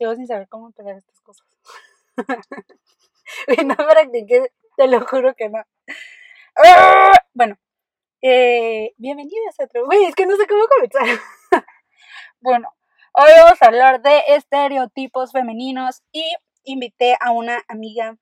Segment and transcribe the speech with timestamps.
[0.00, 1.46] Sigo sin saber cómo empezar estas cosas.
[3.64, 5.62] No practiqué, te lo juro que no.
[6.56, 7.12] ¡Ah!
[7.32, 7.56] Bueno,
[8.22, 9.84] eh, bienvenidas a otro.
[9.84, 11.20] Güey, es que no sé cómo comenzar.
[12.40, 12.74] bueno,
[13.12, 16.24] hoy vamos a hablar de estereotipos femeninos y
[16.64, 18.16] invité a una amiga,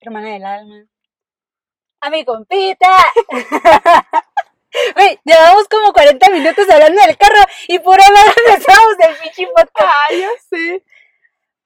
[0.00, 0.86] hermana del alma,
[2.02, 2.90] a mi compita.
[4.94, 9.80] Güey, llevamos como 40 minutos hablando del carro y por hablar empezamos del pinche podcast.
[9.80, 10.84] Ah, ya sé.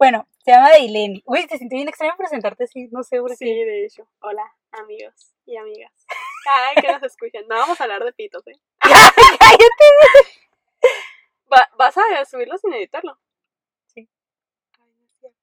[0.00, 1.22] Bueno, se llama Deileni.
[1.26, 3.36] Uy, te siento bien extraño presentarte así, no sé por qué.
[3.36, 4.08] Sí, de hecho.
[4.20, 5.92] Hola, amigos y amigas.
[6.48, 7.44] Ay, que nos escuchan.
[7.48, 8.58] No vamos a hablar de pitos, ¿eh?
[8.80, 9.84] Cállate.
[11.52, 13.18] Va- ¿Vas a subirlo sin editarlo?
[13.88, 14.08] Sí.
[14.80, 15.38] Ay, no es cierto.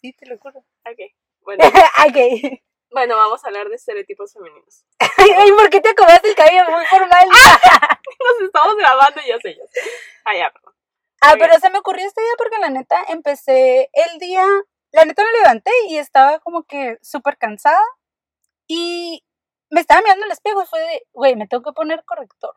[0.00, 0.58] Sí, te lo juro.
[0.58, 0.98] Ok.
[1.42, 1.64] Bueno,
[2.08, 2.60] ok.
[2.90, 4.84] bueno, vamos a hablar de estereotipos femeninos.
[4.98, 7.28] Ay, ay, ¿por qué te acomodaste el cabello muy formal?
[7.28, 9.80] Nos estamos grabando y ya sé, ya sé.
[10.24, 10.69] Ah, ya, perdón.
[11.20, 14.44] Ah, Muy pero se me ocurrió este día porque la neta empecé el día,
[14.92, 17.80] la neta me levanté y estaba como que súper cansada
[18.66, 19.24] y
[19.70, 22.54] me estaba mirando al espejo y fue de, güey, me tengo que poner corrector,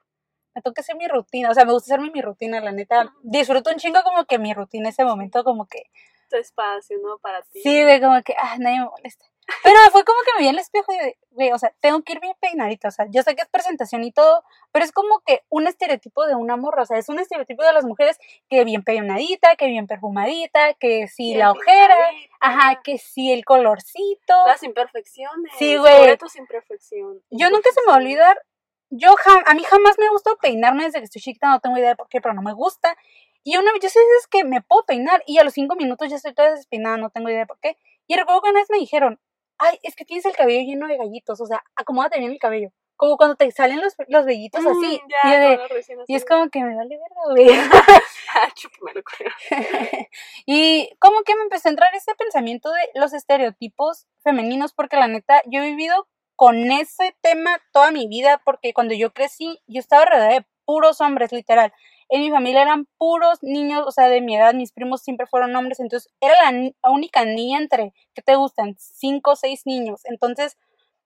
[0.56, 3.14] me tengo que hacer mi rutina, o sea, me gusta hacerme mi rutina, la neta,
[3.24, 5.84] disfruto un chingo como que mi rutina ese momento como que,
[6.30, 7.20] Tu espacio, ¿no?
[7.20, 7.62] Para ti.
[7.62, 9.26] sí, güey, como que, ah, nadie me molesta.
[9.64, 12.14] Pero fue como que me vi en el espejo y güey, o sea, tengo que
[12.14, 15.20] ir bien peinadita, o sea, yo sé que es presentación y todo, pero es como
[15.26, 18.18] que un estereotipo de una morra, o sea, es un estereotipo de las mujeres
[18.50, 21.96] que bien peinadita, que bien perfumadita, que si Bien la ojera,
[22.40, 24.34] ajá, que si el colorcito.
[24.48, 25.52] Las imperfecciones.
[25.58, 26.18] Sí, güey.
[26.18, 27.22] Tus imperfecciones.
[27.32, 28.42] Yo nunca se me va a olvidar,
[28.90, 31.90] yo jam- a mí jamás me gustó peinarme desde que estoy chiquita, no tengo idea
[31.90, 32.96] de por qué, pero no me gusta.
[33.44, 36.10] Y una vez, yo sé veces que me puedo peinar y a los cinco minutos
[36.10, 37.78] ya estoy toda despeinada, no tengo idea de por qué.
[38.08, 39.20] Y recuerdo que una vez me dijeron,
[39.64, 42.70] ay, es que tienes el cabello lleno de gallitos, o sea, acomódate bien el cabello.
[42.96, 45.02] Como cuando te salen los, los vellitos así.
[45.04, 47.48] Mm, ya, y, de- y es como que me vale verga, güey.
[48.36, 48.50] Ah,
[50.46, 55.08] y como que me empezó a entrar ese pensamiento de los estereotipos femeninos, porque la
[55.08, 59.80] neta, yo he vivido con ese tema toda mi vida, porque cuando yo crecí, yo
[59.80, 61.74] estaba rodeada de puros hombres, literal.
[62.14, 65.56] En mi familia eran puros niños, o sea, de mi edad, mis primos siempre fueron
[65.56, 68.76] hombres, entonces era la, ni- la única niña entre, ¿qué te gustan?
[68.80, 70.02] Cinco o seis niños.
[70.06, 70.58] Entonces,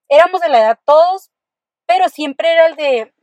[0.10, 1.32] éramos de la edad todos,
[1.88, 3.14] pero siempre era el de,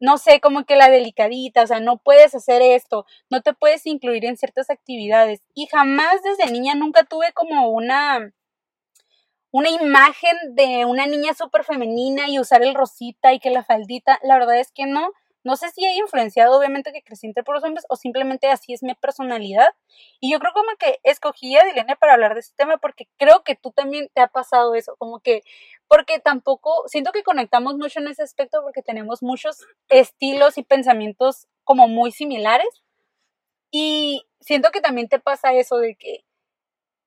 [0.00, 3.86] no sé, como que la delicadita, o sea, no puedes hacer esto, no te puedes
[3.86, 5.42] incluir en ciertas actividades.
[5.54, 8.32] Y jamás desde niña nunca tuve como una,
[9.52, 14.18] una imagen de una niña súper femenina y usar el rosita y que la faldita.
[14.22, 15.12] La verdad es que no.
[15.42, 18.82] No sé si he influenciado, obviamente, que crecí entre puros hombres o simplemente así es
[18.82, 19.68] mi personalidad.
[20.20, 23.42] Y yo creo como que escogí a Dilene para hablar de este tema porque creo
[23.42, 25.42] que tú también te ha pasado eso, como que,
[25.88, 31.46] porque tampoco, siento que conectamos mucho en ese aspecto porque tenemos muchos estilos y pensamientos
[31.64, 32.82] como muy similares.
[33.70, 36.24] Y siento que también te pasa eso de que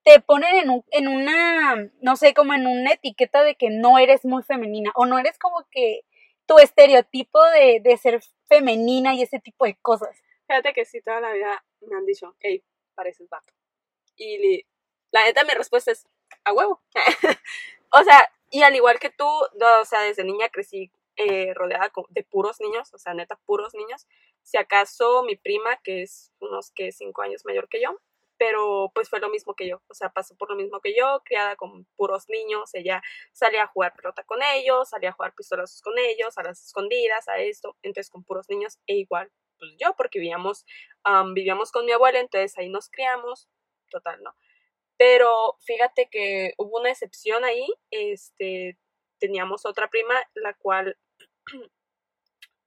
[0.04, 4.26] te ponen en, en una, no sé, como en una etiqueta de que no eres
[4.26, 6.02] muy femenina o no eres como que
[6.46, 10.22] tu estereotipo de, de ser femenina y ese tipo de cosas.
[10.48, 12.64] Fíjate que sí, toda la vida me han dicho, hey,
[12.96, 13.54] pareces vato.
[14.16, 14.66] Y
[15.12, 16.08] la neta, mi respuesta es,
[16.44, 16.82] a huevo.
[17.92, 22.24] o sea, y al igual que tú, o sea, desde niña crecí eh, rodeada de
[22.24, 24.08] puros niños, o sea, neta, puros niños.
[24.42, 28.00] Si acaso mi prima, que es unos que cinco años mayor que yo,
[28.46, 31.22] pero pues fue lo mismo que yo, o sea, pasó por lo mismo que yo,
[31.24, 35.82] criada con puros niños, ella salía a jugar pelota con ellos, salía a jugar pistolazos
[35.82, 39.96] con ellos, a las escondidas, a esto, entonces con puros niños, e igual, pues yo,
[39.96, 40.66] porque vivíamos,
[41.06, 43.48] am, vivíamos con mi abuela, entonces ahí nos criamos,
[43.90, 44.36] total, ¿no?
[44.98, 48.78] Pero fíjate que hubo una excepción ahí, este,
[49.20, 50.98] teníamos otra prima, la cual,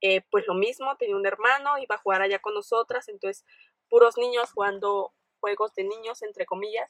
[0.01, 3.45] eh, pues lo mismo, tenía un hermano, iba a jugar allá con nosotras, entonces
[3.89, 6.89] puros niños jugando juegos de niños, entre comillas,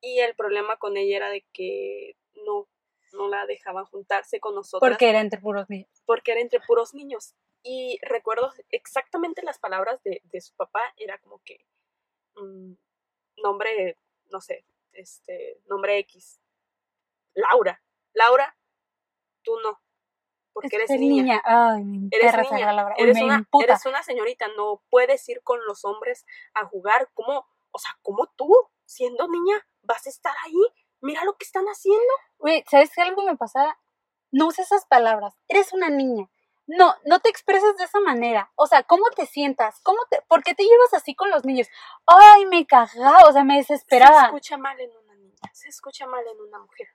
[0.00, 2.68] y el problema con ella era de que no,
[3.12, 6.02] no la dejaban juntarse con nosotras Porque era entre puros niños.
[6.04, 7.34] porque era entre puros niños.
[7.62, 11.64] Y recuerdo exactamente las palabras de, de su papá, era como que
[12.34, 12.72] mm,
[13.42, 13.96] nombre,
[14.30, 16.40] no sé, este, nombre X.
[17.34, 17.82] Laura,
[18.12, 18.56] Laura,
[19.42, 19.80] tú no,
[20.52, 21.40] porque eres niña.
[21.44, 23.64] Ay, me Eres niña, eres me una, emputa.
[23.64, 27.10] eres una señorita, no puedes ir con los hombres a jugar.
[27.14, 27.46] ¿Cómo?
[27.70, 28.52] O sea, ¿cómo tú,
[28.84, 30.60] siendo niña, vas a estar ahí?
[31.00, 32.12] Mira lo que están haciendo.
[32.70, 33.78] ¿sabes qué algo me pasa?
[34.30, 35.34] No uses esas palabras.
[35.48, 36.28] Eres una niña.
[36.66, 38.52] No, no te expreses de esa manera.
[38.54, 39.80] O sea, ¿cómo te sientas?
[39.82, 41.68] ¿Cómo te, ¿Por qué te llevas así con los niños?
[42.06, 44.26] Ay, me cagaba, o sea, me Se desesperaba.
[44.26, 46.86] escucha mal en una niña, se escucha mal en una mujer.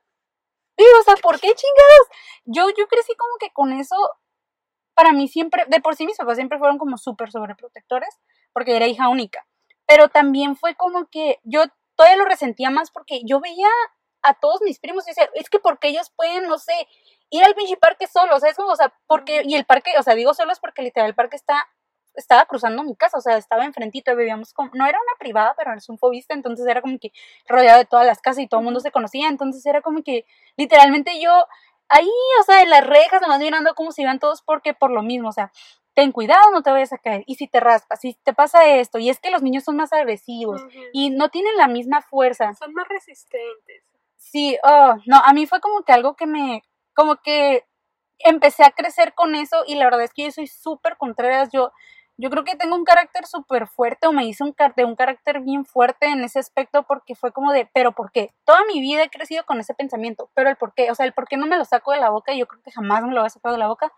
[0.78, 2.08] Sí, o sea, ¿por qué chingados?
[2.46, 3.96] Yo, yo crecí como que con eso,
[4.96, 8.20] para mí siempre, de por sí mis papás siempre fueron como súper sobreprotectores,
[8.54, 9.46] porque era hija única.
[9.88, 11.64] pero también fue como que yo
[11.96, 13.70] todavía lo resentía más porque yo veía
[14.24, 16.74] a todos mis primos y decía, es que porque ellos pueden, no sé,
[17.30, 19.92] ir al pinche parque solo, o sea, es como, o sea, porque, y el parque,
[20.00, 21.68] o sea, digo solo es porque literal el parque está,
[22.18, 25.74] estaba cruzando mi casa, o sea, estaba enfrentito, vivíamos como, no era una privada, pero
[25.74, 27.12] es un fobista, entonces era como que
[27.48, 30.26] rodeado de todas las casas y todo el mundo se conocía, entonces era como que
[30.58, 31.32] literalmente yo
[31.90, 32.10] ahí,
[32.42, 35.30] o sea, en las rejas, nomás mirando cómo se iban todos, porque por lo mismo,
[35.30, 35.52] o sea,
[35.94, 37.24] ten cuidado, no te vayas a caer.
[37.26, 39.94] Y si te raspas, si te pasa esto, y es que los niños son más
[39.94, 40.62] agresivos
[40.94, 42.54] y no tienen la misma fuerza.
[42.54, 43.84] Son más resistentes.
[44.16, 46.62] Sí, oh, no, a mí fue como que algo que me,
[46.94, 47.66] como que
[48.20, 51.48] empecé a crecer con eso y la verdad es que yo soy súper contraria.
[51.52, 51.72] Yo,
[52.18, 55.40] yo creo que tengo un carácter súper fuerte o me hice un, de un carácter
[55.42, 58.34] bien fuerte en ese aspecto porque fue como de, pero ¿por qué?
[58.44, 61.14] Toda mi vida he crecido con ese pensamiento, pero el por qué, o sea, el
[61.14, 63.22] por qué no me lo saco de la boca, yo creo que jamás me lo
[63.22, 63.92] voy a sacar de la boca,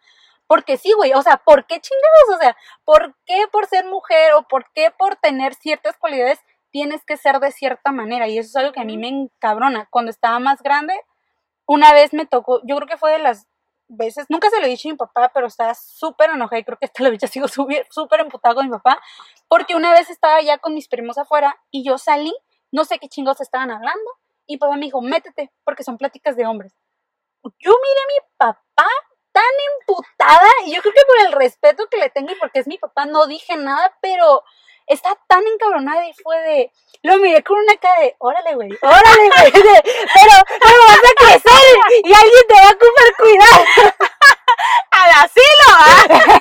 [0.47, 2.35] porque sí, güey, o sea, ¿por qué chingados?
[2.35, 6.39] O sea, ¿por qué por ser mujer o por qué por tener ciertas cualidades
[6.71, 8.27] tienes que ser de cierta manera?
[8.27, 9.87] Y eso es algo que a mí me encabrona.
[9.91, 10.99] Cuando estaba más grande,
[11.67, 13.45] una vez me tocó, yo creo que fue de las
[13.89, 16.77] veces, nunca se lo he dicho a mi papá, pero estaba súper enojada y creo
[16.77, 19.01] que hasta la bicha sigo súper emputada con mi papá,
[19.47, 22.33] porque una vez estaba ya con mis primos afuera y yo salí,
[22.71, 24.11] no sé qué chingos estaban hablando,
[24.45, 26.73] y papá me dijo, métete, porque son pláticas de hombres.
[27.43, 28.89] Yo miré a mi papá
[29.31, 29.43] tan
[29.79, 32.77] emputada y yo creo que por el respeto que le tengo y porque es mi
[32.77, 34.43] papá no dije nada, pero
[34.89, 36.71] está tan encabronada y fue de,
[37.03, 41.77] lo miré con una cara de, órale, güey, órale, güey, pero, pero vas a crecer
[42.03, 43.65] y alguien te va a ocupar cuidado.
[44.91, 46.39] Al asilo, ¿ah?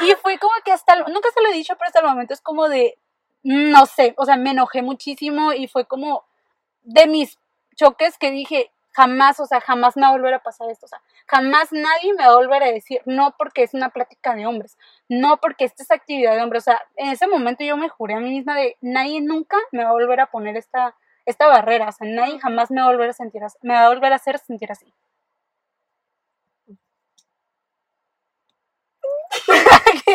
[0.00, 2.40] y fue como que hasta, nunca se lo he dicho, pero hasta el momento es
[2.40, 2.98] como de,
[3.42, 6.24] no sé, o sea, me enojé muchísimo y fue como
[6.82, 7.38] de mis
[7.76, 10.88] choques que dije, jamás, o sea, jamás me va a volver a pasar esto, o
[10.88, 14.46] sea, jamás nadie me va a volver a decir no porque es una plática de
[14.46, 17.88] hombres, no porque esta es actividad de hombres, o sea, en ese momento yo me
[17.88, 20.94] juré a mí misma de nadie nunca me va a volver a poner esta,
[21.26, 23.86] esta barrera, o sea, nadie jamás me va a volver a sentir así, me va
[23.86, 24.92] a volver a hacer sentir así.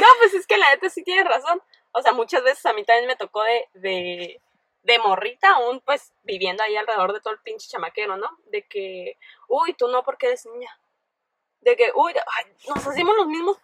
[0.00, 1.60] no, pues es que la neta sí tiene razón.
[1.92, 4.40] O sea, muchas veces a mí también me tocó de, de
[4.88, 8.38] de morrita aún pues viviendo ahí alrededor de todo el pinche chamaquero, ¿no?
[8.46, 10.80] De que, uy, tú no porque eres niña.
[11.60, 12.14] De que, uy,
[12.66, 13.58] nos hacíamos los mismos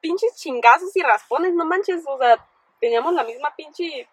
[0.00, 2.42] pinches chingazos y raspones, no manches, o sea,
[2.80, 4.08] teníamos la misma pinche,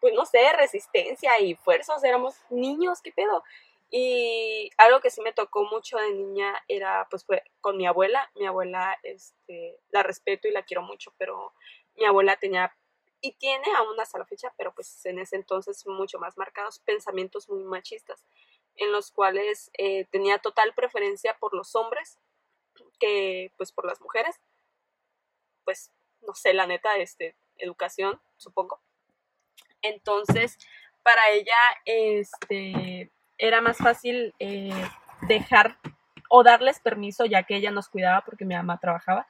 [0.00, 3.44] pues no sé, resistencia y fuerzas, éramos niños, qué pedo.
[3.90, 8.30] Y algo que sí me tocó mucho de niña era, pues fue con mi abuela.
[8.36, 11.52] Mi abuela, este, la respeto y la quiero mucho, pero
[11.96, 12.74] mi abuela tenía
[13.22, 17.48] y tiene aún hasta la fecha, pero pues en ese entonces mucho más marcados, pensamientos
[17.48, 18.26] muy machistas,
[18.76, 22.18] en los cuales eh, tenía total preferencia por los hombres
[22.98, 24.40] que pues por las mujeres.
[25.64, 25.92] Pues
[26.26, 28.80] no sé, la neta, este, educación, supongo.
[29.82, 30.58] Entonces,
[31.04, 34.72] para ella, este, era más fácil eh,
[35.28, 35.78] dejar
[36.28, 39.28] o darles permiso, ya que ella nos cuidaba porque mi mamá trabajaba,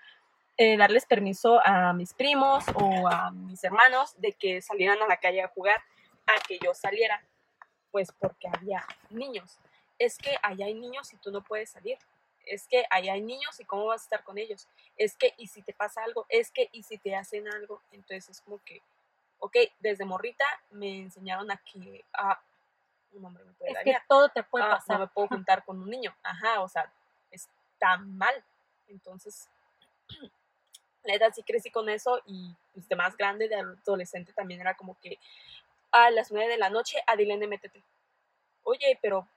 [0.57, 5.17] eh, darles permiso a mis primos o a mis hermanos de que salieran a la
[5.17, 5.81] calle a jugar,
[6.27, 7.25] a que yo saliera,
[7.91, 9.59] pues porque había niños.
[9.99, 11.99] Es que allá hay niños y tú no puedes salir.
[12.45, 14.69] Es que allá hay niños y cómo vas a estar con ellos.
[14.97, 18.29] Es que y si te pasa algo, es que y si te hacen algo, entonces
[18.29, 18.83] es como que,
[19.39, 22.41] ok, desde morrita me enseñaron a que, ah,
[23.13, 24.99] un hombre me puede Es que todo te puede ah, pasar.
[24.99, 26.15] No me puedo juntar con un niño.
[26.23, 26.93] Ajá, o sea,
[27.31, 28.45] está mal.
[28.89, 29.49] Entonces,
[31.05, 34.77] la edad sí crecí con eso y pues, de más grande, de adolescente también era
[34.77, 35.19] como que
[35.91, 37.83] a las nueve de la noche, Adilene, métete.
[38.63, 39.29] Oye, pero,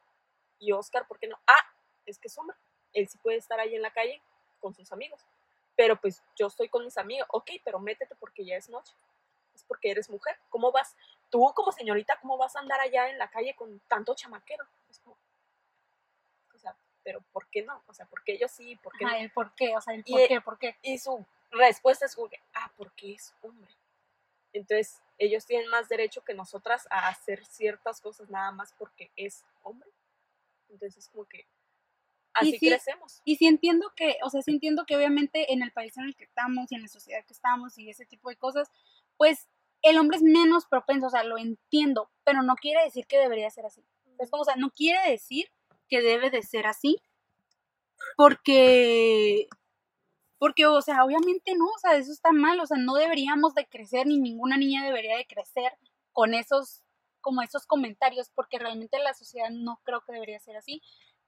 [0.60, 1.38] ¿y Oscar por qué no?
[1.48, 1.74] Ah,
[2.06, 2.56] es que hombre.
[2.94, 4.22] Él sí puede estar ahí en la calle
[4.62, 5.20] con sus amigos.
[5.76, 7.28] Pero pues yo estoy con mis amigos.
[7.32, 8.94] Ok, pero métete porque ya es noche.
[9.54, 10.38] Es porque eres mujer.
[10.50, 10.96] ¿Cómo vas?
[11.30, 14.66] Tú como señorita, ¿cómo vas a andar allá en la calle con tanto chamaquero?
[14.90, 15.18] Es como,
[16.54, 17.82] o sea, pero ¿por qué no?
[17.88, 18.78] O sea, ¿por qué ellos sí?
[18.78, 19.22] ¿Por qué Ajá, no?
[19.22, 20.78] el por qué, o sea, el Y- por qué, por qué.
[20.84, 21.26] Y su
[21.58, 23.72] respuesta es como que, ah, porque es hombre.
[24.54, 29.44] Entonces, ellos tienen más derecho que nosotras a hacer ciertas cosas nada más porque es
[29.64, 29.90] hombre.
[30.70, 31.46] Entonces, es como que
[32.34, 33.22] así sí, crecemos.
[33.26, 36.16] Y sí entiendo que, o sea, sí entiendo que obviamente en el país en el
[36.16, 38.72] que estamos y en la sociedad que estamos y ese tipo de cosas,
[39.18, 39.48] pues
[39.82, 43.50] el hombre es menos propenso, o sea, lo entiendo, pero no quiere decir que debería
[43.50, 43.84] ser así.
[44.20, 45.52] Es como, o sea, no quiere decir
[45.90, 47.02] que debe de ser así,
[48.18, 49.48] porque,
[50.38, 53.66] porque, o sea, obviamente no, o sea, eso está mal, o sea, no deberíamos de
[53.68, 55.72] crecer, ni ninguna niña debería de crecer
[56.12, 56.84] con esos,
[57.22, 60.82] como esos comentarios, porque realmente la sociedad no creo que debería ser así.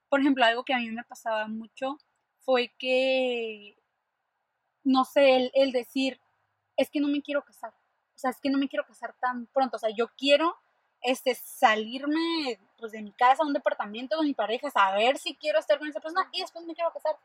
[0.09, 1.97] Por ejemplo, algo que a mí me pasaba mucho
[2.39, 3.77] fue que,
[4.83, 6.19] no sé, el, decir,
[6.77, 7.73] es que no me quiero casar.
[8.15, 9.75] O sea, es que no me quiero casar tan pronto.
[9.77, 10.55] O sea, yo quiero
[11.01, 15.59] este, salirme pues, de mi casa a un departamento con mi pareja, saber si quiero
[15.59, 17.17] estar con esa persona y después me quiero casar.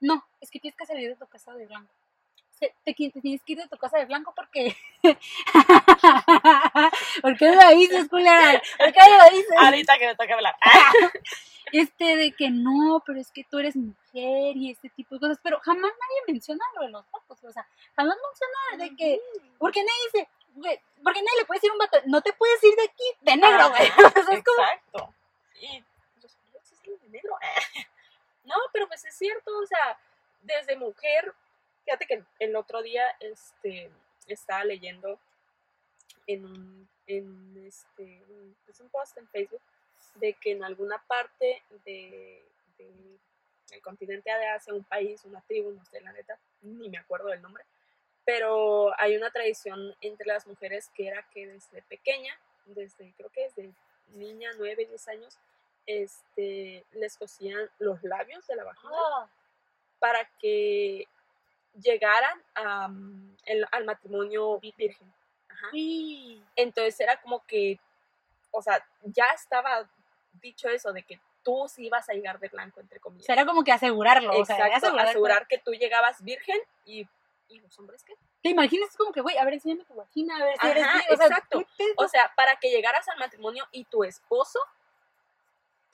[0.00, 1.92] No, es que tienes que salir de tu casa de blanco.
[2.58, 4.74] Te, te tienes que ir de tu casa de blanco porque.
[7.22, 8.62] ¿Por qué lo dices, culera?
[8.78, 9.56] ¿Por qué lo dices?
[9.58, 10.56] Ahorita que me toca hablar.
[11.72, 15.38] este de que no, pero es que tú eres mujer y este tipo de cosas,
[15.42, 19.20] pero jamás nadie menciona lo de los ojos, o sea, jamás menciona de que,
[19.58, 22.76] porque nadie dice, güey, porque nadie le puede decir un vato, no te puedes ir
[22.76, 23.86] de aquí de negro, güey.
[24.38, 25.12] Exacto.
[25.60, 25.82] Y
[26.22, 26.36] los
[27.00, 27.36] de negro.
[28.44, 29.98] No, pero pues es cierto, o sea,
[30.42, 31.32] desde mujer,
[31.84, 33.90] fíjate que el otro día, este,
[34.26, 35.18] estaba leyendo
[36.26, 38.22] en un, en este,
[38.64, 39.60] pues un post en Facebook
[40.16, 42.42] de que en alguna parte de,
[43.70, 47.28] el continente de Asia, un país, una tribu, no sé la neta, ni me acuerdo
[47.28, 47.64] del nombre,
[48.24, 53.42] pero hay una tradición entre las mujeres que era que desde pequeña, desde creo que
[53.42, 53.72] desde
[54.08, 55.38] niña, 9, 10 años,
[55.86, 59.28] este, les cosían los labios de la vagina ah.
[59.98, 61.06] para que
[61.80, 65.12] llegaran al matrimonio virgen.
[66.56, 67.78] Entonces era como que,
[68.50, 69.88] o sea, ya estaba
[70.40, 73.28] dicho eso de que tú sí ibas a llegar de blanco, entre comillas.
[73.28, 74.32] era como que asegurarlo.
[74.34, 77.06] Exacto, asegurar, que tú llegabas virgen y,
[77.48, 78.14] y los hombres qué.
[78.42, 78.90] ¿Te imaginas?
[78.90, 81.64] Es como que, güey, a ver, enséñame tu vagina, a ver si eres O exacto.
[81.96, 84.58] o sea, para que llegaras al matrimonio y tu esposo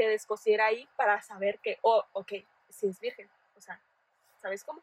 [0.01, 2.33] te descosiera ahí para saber que, oh, ok,
[2.71, 3.29] si es virgen.
[3.55, 3.79] O sea,
[4.41, 4.81] ¿sabes cómo?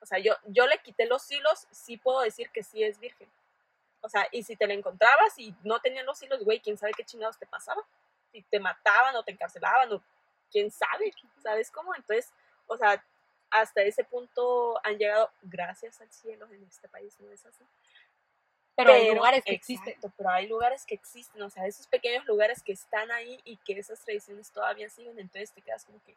[0.00, 3.28] O sea, yo, yo le quité los hilos, sí puedo decir que sí es virgen.
[4.02, 6.92] O sea, y si te la encontrabas y no tenían los hilos, güey, quién sabe
[6.96, 7.84] qué chingados te pasaba
[8.30, 10.02] si te mataban o te encarcelaban o
[10.52, 11.12] quién sabe,
[11.42, 11.92] ¿sabes cómo?
[11.94, 12.32] Entonces,
[12.66, 13.02] o sea,
[13.50, 17.64] hasta ese punto han llegado, gracias al cielo, en este país no es así.
[18.76, 19.94] Pero, hay lugares que existen.
[20.16, 23.72] Pero hay lugares que existen, o sea, esos pequeños lugares que están ahí y que
[23.78, 26.14] esas tradiciones todavía siguen, entonces te quedas como que,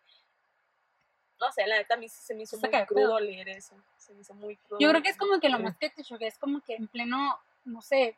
[1.39, 4.21] no sé, la neta a mí se me hizo muy crudo leer eso, se me
[4.21, 4.79] hizo muy crudo.
[4.79, 6.87] Yo creo que es como que lo más que te choque es como que en
[6.87, 8.17] pleno, no sé,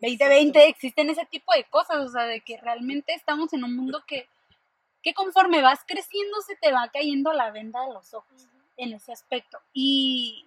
[0.00, 4.04] 2020 existen ese tipo de cosas, o sea, de que realmente estamos en un mundo
[4.06, 4.28] que,
[5.02, 9.12] que conforme vas creciendo se te va cayendo la venda de los ojos en ese
[9.12, 9.60] aspecto.
[9.72, 10.46] Y,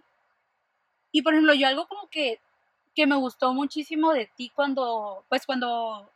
[1.11, 2.39] y por ejemplo, yo algo como que,
[2.95, 6.09] que me gustó muchísimo de ti cuando, pues cuando,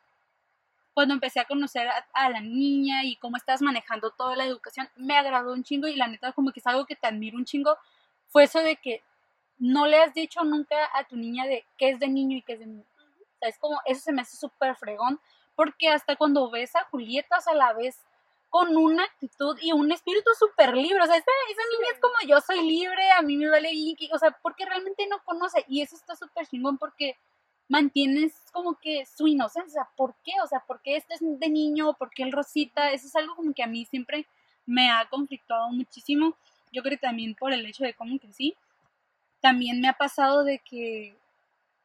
[0.94, 5.18] cuando empecé a conocer a, la niña y cómo estás manejando toda la educación, me
[5.18, 7.78] agradó un chingo y la neta como que es algo que te admiro un chingo,
[8.28, 9.02] fue eso de que
[9.58, 12.54] no le has dicho nunca a tu niña de qué es de niño y qué
[12.54, 12.86] es de niña
[13.48, 15.20] es como, eso se me hace súper fregón,
[15.56, 18.04] porque hasta cuando ves a Julieta, o la ves
[18.56, 21.26] con una actitud y un espíritu súper libre, o sea, esa,
[21.74, 25.06] niña es como yo soy libre, a mí me vale bien, o sea, porque realmente
[25.08, 27.18] no conoce, y eso está súper chingón porque
[27.68, 30.32] mantienes como que su inocencia, ¿por qué?
[30.42, 31.96] O sea, ¿por qué este es de niño?
[31.96, 32.92] ¿Por qué el rosita?
[32.92, 34.26] Eso es algo como que a mí siempre
[34.66, 36.38] me ha conflictuado muchísimo,
[36.72, 38.56] yo creo que también por el hecho de cómo sí
[39.42, 41.14] también me ha pasado de que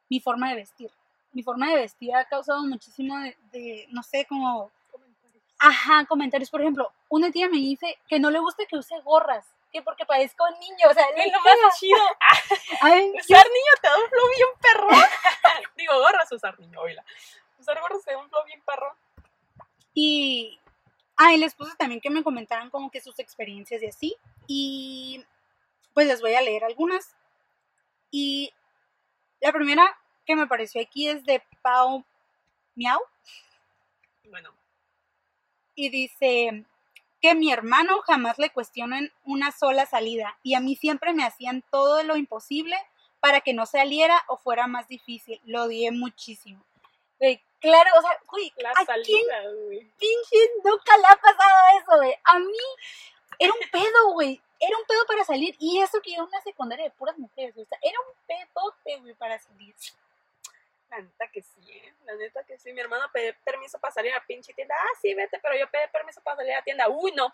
[0.09, 0.93] mi forma de vestir,
[1.33, 3.19] mi forma de vestir ha causado muchísimo
[3.51, 4.71] de, no sé, como...
[5.63, 6.51] Ajá, comentarios.
[6.51, 10.07] Por ejemplo, una tía me dice que no le gusta que use gorras, que porque
[10.07, 11.05] parezco un niño, o sea...
[11.15, 11.99] Es lo más chido.
[12.81, 15.05] usar niño te da un flow bien perrón.
[15.77, 17.05] Digo, gorras usar niño, oíla.
[17.59, 18.97] Usar gorras te da un flow bien perrón.
[19.93, 20.59] Y...
[21.19, 24.17] Ah, y les puse también que me comentaran como que sus experiencias y así.
[24.47, 25.27] Y
[25.93, 27.15] pues les voy a leer algunas.
[28.11, 28.55] Y
[29.41, 32.03] la primera que me pareció aquí es de Pau
[32.75, 33.01] Miau.
[34.25, 34.60] Bueno.
[35.81, 36.67] Y dice
[37.23, 41.65] que mi hermano jamás le cuestionan una sola salida y a mí siempre me hacían
[41.71, 42.77] todo lo imposible
[43.19, 45.41] para que no saliera o fuera más difícil.
[45.47, 46.63] Lo odié muchísimo.
[47.61, 49.25] claro, o sea, güey, ¿a quién
[49.97, 52.15] pinche nunca le ha pasado eso, güey?
[52.25, 52.67] A mí
[53.39, 54.39] era un pedo, güey.
[54.61, 55.57] Era un pedo para salir.
[55.59, 57.57] Y eso que era una secundaria de puras mujeres.
[57.57, 59.75] O sea, era un pedote, güey, para salir.
[60.91, 61.95] La neta que sí, ¿eh?
[62.05, 62.73] La neta que sí.
[62.73, 64.75] Mi hermano pide permiso para salir a la pinche tienda.
[64.77, 66.89] Ah, sí, vete, pero yo pedí permiso para salir a la tienda.
[66.89, 67.33] Uy, no.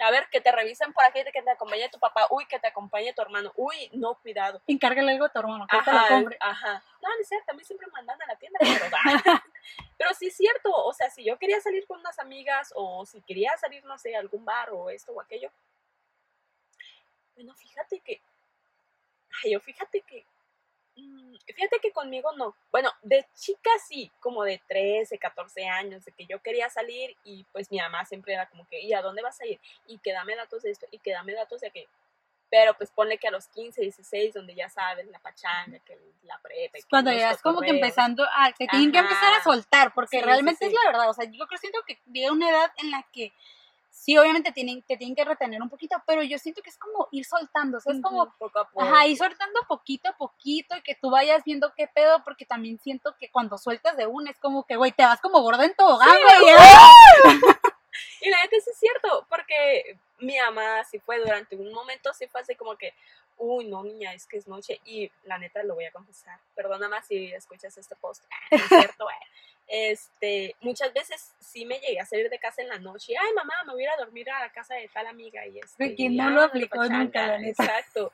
[0.00, 2.26] A ver, que te revisen por aquí, que te acompañe tu papá.
[2.30, 3.52] Uy, que te acompañe tu hermano.
[3.56, 4.60] Uy, no, cuidado.
[4.66, 6.36] Encárgale algo a tu hermano, que te lo compre.
[6.40, 6.82] Ajá.
[7.02, 8.84] No, no es cierto, a mí siempre me mandan a la tienda, pero,
[9.98, 10.70] pero sí es cierto.
[10.72, 14.16] O sea, si yo quería salir con unas amigas o si quería salir, no sé,
[14.16, 15.50] a algún bar o esto o aquello.
[17.34, 18.20] Bueno, fíjate que.
[19.44, 20.24] Ay, yo fíjate que
[21.46, 22.54] fíjate que conmigo no.
[22.70, 27.44] Bueno, de chica sí, como de 13, 14 años, de que yo quería salir y
[27.52, 29.60] pues mi mamá siempre era como que, ¿y a dónde vas a ir?
[29.86, 31.88] Y que dame datos de esto, y que dame datos de que
[32.50, 36.38] Pero pues ponle que a los 15, 16, donde ya sabes, la pachanga, que la
[36.38, 36.78] prepa.
[36.78, 40.18] que Cuando ya es como que empezando a, te tienen que empezar a soltar, porque
[40.18, 40.66] Sí, realmente sí.
[40.66, 43.02] es la verdad, o sea, yo creo que siento que llega una edad en la
[43.12, 43.32] que
[43.94, 47.08] sí, obviamente tienen, te tienen que retener un poquito, pero yo siento que es como
[47.12, 48.82] ir soltando, o sea, es como, poco a poco.
[48.82, 52.78] ajá, ir soltando poquito a poquito y que tú vayas viendo qué pedo, porque también
[52.80, 55.74] siento que cuando sueltas de una es como que, güey, te vas como gorda en
[55.74, 56.52] tobogán, güey.
[56.52, 56.60] ¿eh?
[58.20, 62.26] Y la neta sí es cierto, porque mi mamá sí fue durante un momento, sí
[62.26, 62.94] fue así como que,
[63.36, 64.80] uy, no, niña, es que es noche.
[64.84, 66.38] Y la neta lo voy a confesar.
[66.54, 68.24] Perdona más si escuchas este post.
[68.30, 69.16] Ah, no es cierto, güey.
[69.66, 73.14] Este, muchas veces sí me llegué a salir de casa en la noche.
[73.18, 75.46] Ay, mamá, me voy a ir a dormir a la casa de tal amiga.
[75.46, 77.64] Y este, no ah, lo aplicó pachanga, nunca, la neta.
[77.64, 78.12] Exacto.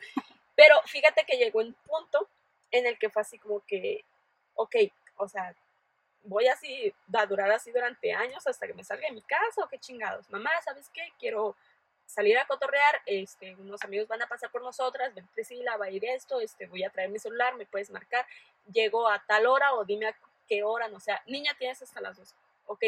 [0.54, 2.28] Pero fíjate que llegó un punto
[2.71, 4.04] en el que fue así como que,
[4.54, 4.76] ok,
[5.16, 5.54] o sea,
[6.23, 9.69] voy así, a durar así durante años hasta que me salga de mi casa o
[9.69, 10.28] qué chingados.
[10.30, 11.12] Mamá, ¿sabes qué?
[11.19, 11.57] Quiero
[12.07, 15.90] salir a cotorrear, este, unos amigos van a pasar por nosotras, ven Priscila, va a
[15.90, 18.26] ir esto, este, voy a traer mi celular, me puedes marcar,
[18.73, 20.16] llego a tal hora o dime a
[20.50, 22.35] qué no sé, niña tienes hasta las dos,
[22.66, 22.83] ok,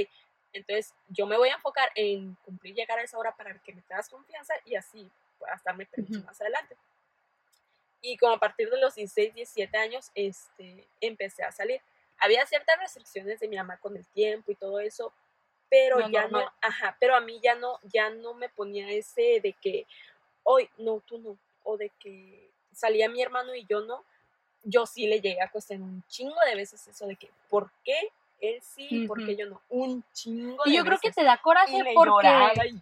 [0.52, 3.82] entonces yo me voy a enfocar en cumplir llegar a esa hora para que me
[3.82, 6.76] tengas confianza y así puedas darme permiso más adelante.
[8.00, 11.80] Y como a partir de los 16, 17 años, este, empecé a salir.
[12.18, 15.14] Había ciertas restricciones de mi mamá con el tiempo y todo eso,
[15.70, 16.44] pero ya normal.
[16.44, 19.86] no, ajá, pero a mí ya no, ya no me ponía ese de que
[20.42, 24.04] hoy no, tú no, o de que salía mi hermano y yo no.
[24.64, 28.10] Yo sí le llegué a cuestionar un chingo de veces eso de que, ¿por qué
[28.40, 29.60] él sí, por qué yo no?
[29.68, 32.28] Un chingo de Y yo creo que te da coraje porque...
[32.68, 32.80] y-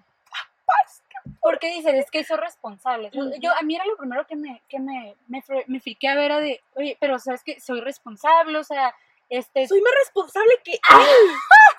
[1.42, 3.10] Porque dices, es que soy responsable.
[3.40, 6.14] Yo, a mí era lo primero que me, que me, me, fre- me friqué a
[6.14, 8.94] ver, era de, oye, pero sabes que soy responsable, o sea,
[9.28, 10.80] este, soy más responsable que él.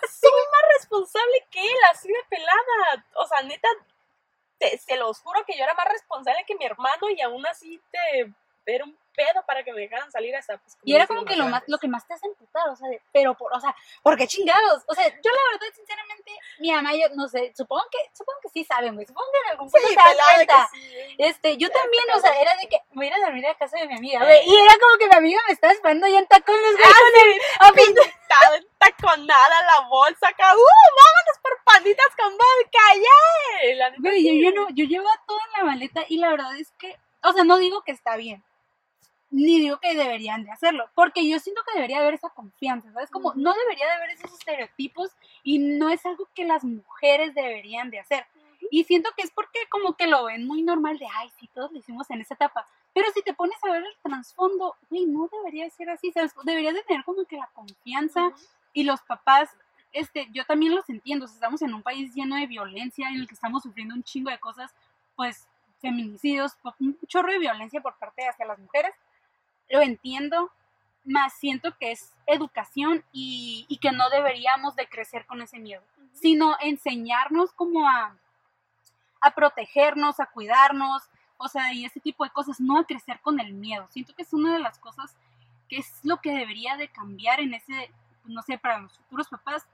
[0.09, 3.05] soy más responsable que él, así de pelada.
[3.15, 3.67] O sea, neta,
[4.59, 7.79] te, se los juro que yo era más responsable que mi hermano y aún así
[7.91, 8.31] te
[8.65, 11.45] era un pedo para que me dejaran salir hasta pues, y era como que lo
[11.45, 14.15] más, lo que más te hace emputar, o sea, de- pero por, o sea, ¿por
[14.17, 14.83] qué chingados?
[14.87, 18.49] O sea, yo la verdad, sinceramente, mi mamá, yo no sé, supongo que, supongo que
[18.49, 20.69] sí saben, güey, supongo que en algún punto Sí, se dan cuenta.
[20.71, 21.15] sí.
[21.17, 23.57] Este, yo Ya, también, o sea, era de que me iba a dormir a la
[23.57, 26.19] casa de mi amiga, güey, y era como que mi amiga me estaba esperando ya
[26.19, 30.53] en tacones, güey, Ah, sí, pintada, taconada la bolsa acá.
[30.55, 30.57] ¡Uh!
[30.57, 32.79] ¡Vámonos por panditas con vodka!
[32.95, 33.93] ¡Yeah!
[33.99, 36.97] Güey, yo, yo no, yo llevaba todo en la maleta y la verdad es que,
[37.23, 38.43] o sea, no digo que está bien,
[39.31, 43.09] ni digo que deberían de hacerlo, porque yo siento que debería haber esa confianza, ¿sabes?
[43.09, 47.89] Como no debería de haber esos estereotipos y no es algo que las mujeres deberían
[47.89, 48.25] de hacer.
[48.69, 51.71] Y siento que es porque como que lo ven muy normal de, ay, sí, todos
[51.71, 52.67] lo hicimos en esa etapa.
[52.93, 56.33] Pero si te pones a ver el trasfondo, güey, no debería de ser así, ¿sabes?
[56.43, 58.35] Deberías de tener como que la confianza Ujú.
[58.73, 59.49] y los papás,
[59.93, 63.15] este, yo también los entiendo, o sea, estamos en un país lleno de violencia en
[63.15, 64.73] el que estamos sufriendo un chingo de cosas,
[65.15, 65.47] pues,
[65.81, 68.93] feminicidios, un chorro de violencia por parte hacia las mujeres,
[69.71, 70.51] lo entiendo,
[71.03, 75.81] más siento que es educación y, y que no deberíamos de crecer con ese miedo,
[76.13, 78.15] sino enseñarnos como a,
[79.21, 81.03] a protegernos, a cuidarnos,
[81.37, 83.87] o sea, y ese tipo de cosas, no a crecer con el miedo.
[83.89, 85.15] Siento que es una de las cosas
[85.67, 87.89] que es lo que debería de cambiar en ese,
[88.25, 89.65] no sé, para los futuros papás,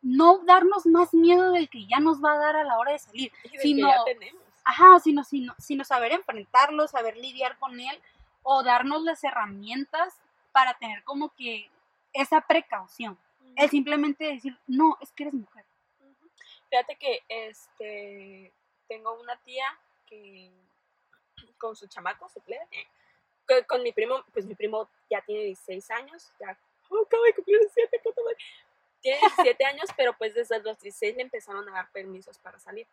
[0.00, 2.98] no darnos más miedo del que ya nos va a dar a la hora de
[2.98, 4.42] salir, que sino, ya tenemos.
[4.64, 8.00] ajá, sino, sino, sino saber enfrentarlo, saber lidiar con él,
[8.42, 10.18] o darnos las herramientas
[10.52, 11.70] para tener como que
[12.12, 13.18] esa precaución.
[13.56, 15.64] El simplemente decir, no, es que eres mujer.
[16.68, 18.52] Fíjate que este
[18.88, 19.66] tengo una tía
[20.06, 20.50] que
[21.58, 22.66] con su chamaco, su plebe,
[23.46, 26.56] con, con mi primo, pues mi primo ya tiene 16 años, ya
[26.90, 28.36] oh, acaba de cumplir 17, puta madre.
[29.00, 32.86] Tiene 17 años, pero pues desde los 16 le empezaron a dar permisos para salir.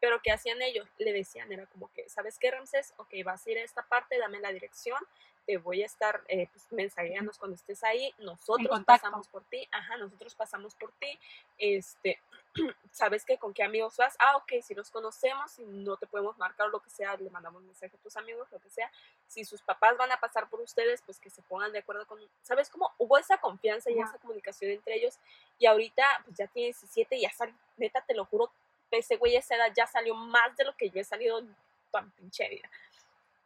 [0.00, 0.88] Pero ¿qué hacían ellos?
[0.98, 2.92] Le decían, era como que, ¿sabes qué, Ramsés?
[2.98, 4.98] Ok, vas a ir a esta parte, dame la dirección,
[5.46, 9.96] te voy a estar, eh, pues, mensajeanos cuando estés ahí, nosotros pasamos por ti, ajá,
[9.96, 11.18] nosotros pasamos por ti,
[11.56, 12.18] este,
[12.90, 13.38] ¿sabes qué?
[13.38, 14.16] ¿Con qué amigos vas?
[14.18, 17.30] Ah, ok, si los conocemos, si no te podemos marcar o lo que sea, le
[17.30, 18.90] mandamos mensaje a tus amigos, lo que sea.
[19.28, 22.18] Si sus papás van a pasar por ustedes, pues que se pongan de acuerdo con,
[22.42, 22.92] ¿sabes cómo?
[22.98, 25.18] Hubo esa confianza y esa comunicación entre ellos
[25.58, 28.50] y ahorita pues ya tiene 17 y ya sal, neta, te lo juro,
[28.90, 31.54] ese güey a esa edad ya salió más de lo que yo he salido en
[31.90, 32.70] toda pinche vida.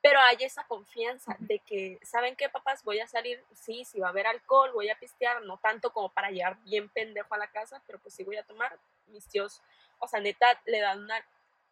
[0.02, 2.82] Pero hay esa confianza de que, ¿saben qué, papás?
[2.84, 6.08] Voy a salir, sí, si va a haber alcohol, voy a pistear, no tanto como
[6.08, 8.78] para llegar bien pendejo a la casa, pero pues sí voy a tomar.
[9.08, 9.60] Mis tíos,
[9.98, 11.22] o sea, neta, le dan una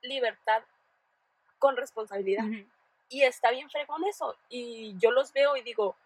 [0.02, 0.62] libertad
[1.58, 2.44] con responsabilidad.
[3.08, 4.36] Y está bien fregón eso.
[4.50, 5.96] Y yo los veo y digo,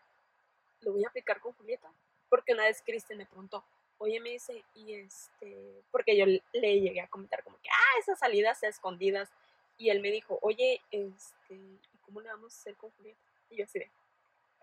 [0.81, 1.91] lo voy a aplicar con Julieta.
[2.29, 3.65] Porque una vez Cristian me preguntó,
[4.03, 8.19] oye, me dice, y este, porque yo le llegué a comentar como que, ah, esas
[8.19, 9.31] salidas escondidas.
[9.79, 13.21] Y él me dijo, oye, este, ¿y ¿cómo le vamos a hacer con Julieta?
[13.51, 13.91] Y yo así de,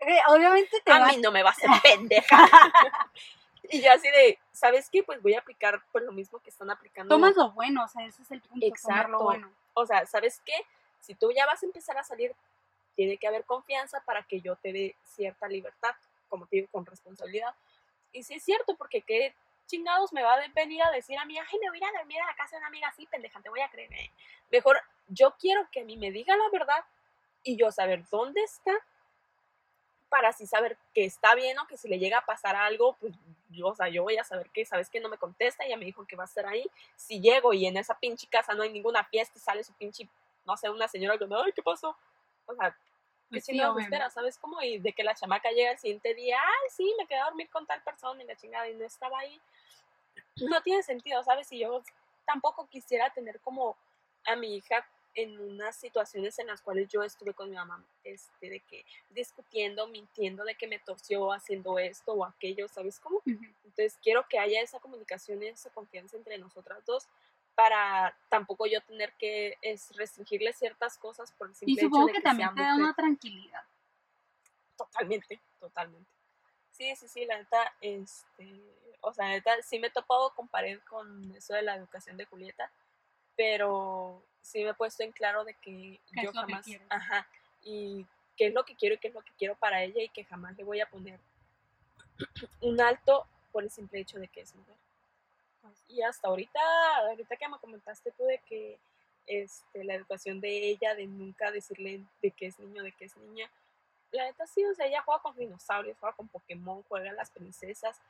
[0.00, 2.36] Eh, Obviamente te a va mí no me va a hacer pendeja.
[3.70, 5.02] y yo así de, ¿sabes qué?
[5.02, 7.14] Pues voy a aplicar por lo mismo que están aplicando.
[7.14, 9.12] Tomas lo bueno, o sea, ese es el punto, Exacto.
[9.12, 9.50] lo bueno.
[9.74, 10.54] O sea, ¿sabes qué?
[11.00, 12.34] Si tú ya vas a empezar a salir,
[12.94, 15.94] tiene que haber confianza para que yo te dé cierta libertad,
[16.28, 17.54] como te digo, con responsabilidad.
[18.12, 19.34] Y sí es cierto, porque qué
[19.66, 21.98] chingados me va a venir a decir a mí, ay, me voy a ir a
[21.98, 23.92] dormir a la casa de una amiga así, pendeja, te voy a creer.
[23.92, 24.10] eh".
[24.50, 26.84] Mejor yo quiero que a mí me diga la verdad
[27.44, 28.72] y yo saber dónde está
[30.08, 33.14] para así saber que está bien o que si le llega a pasar algo, pues
[33.48, 35.84] yo, o sea, yo voy a saber que, sabes que no me contesta, ella me
[35.84, 36.68] dijo que va a estar ahí.
[36.96, 40.08] Si llego y en esa pinche casa no hay ninguna fiesta y sale su pinche,
[40.44, 41.96] no sé, una señora que, ay, ¿qué pasó?
[42.46, 42.89] O sea, ¿qué
[43.30, 43.84] Pues sí, obvio.
[43.84, 44.10] espera?
[44.10, 44.60] ¿Sabes cómo?
[44.60, 47.48] Y de que la chamaca llega el siguiente día, ay, sí, me quedé a dormir
[47.48, 49.40] con tal persona y la chingada y no estaba ahí.
[50.36, 51.50] No tiene sentido, ¿sabes?
[51.52, 51.82] Y yo
[52.26, 53.76] tampoco quisiera tener como
[54.24, 58.48] a mi hija en unas situaciones en las cuales yo estuve con mi mamá, este,
[58.48, 63.16] de que discutiendo, mintiendo, de que me torció haciendo esto o aquello, ¿sabes cómo?
[63.18, 63.44] Ujú.
[63.64, 67.08] Entonces quiero que haya esa comunicación y esa confianza entre nosotras dos
[67.54, 72.06] para tampoco yo tener que es, restringirle ciertas cosas por el simple Y hecho supongo
[72.06, 73.62] de que que también te da una tranquilidad.
[74.76, 76.10] Totalmente, totalmente.
[76.70, 78.62] Sí, sí, sí, la neta, este,
[79.02, 82.16] o sea, la neta, sí me he topado con pared con eso de la educación
[82.16, 82.72] de Julieta,
[83.36, 87.28] pero sí me he puesto en claro de que ¿Qué es yo que jamás, ajá,
[87.62, 90.08] y qué es lo que quiero y qué es lo que quiero para ella y
[90.08, 91.20] que jamás le voy a poner
[92.62, 94.76] un alto por el simple hecho de que es mujer.
[95.88, 96.60] Y hasta ahorita,
[97.08, 98.78] ahorita que me comentaste tú de que
[99.26, 103.16] este, la educación de ella, de nunca decirle de que es niño, de que es
[103.16, 103.50] niña,
[104.12, 107.30] la neta sí, o sea, ella juega con dinosaurios, juega con Pokémon, juega a las
[107.30, 108.00] princesas.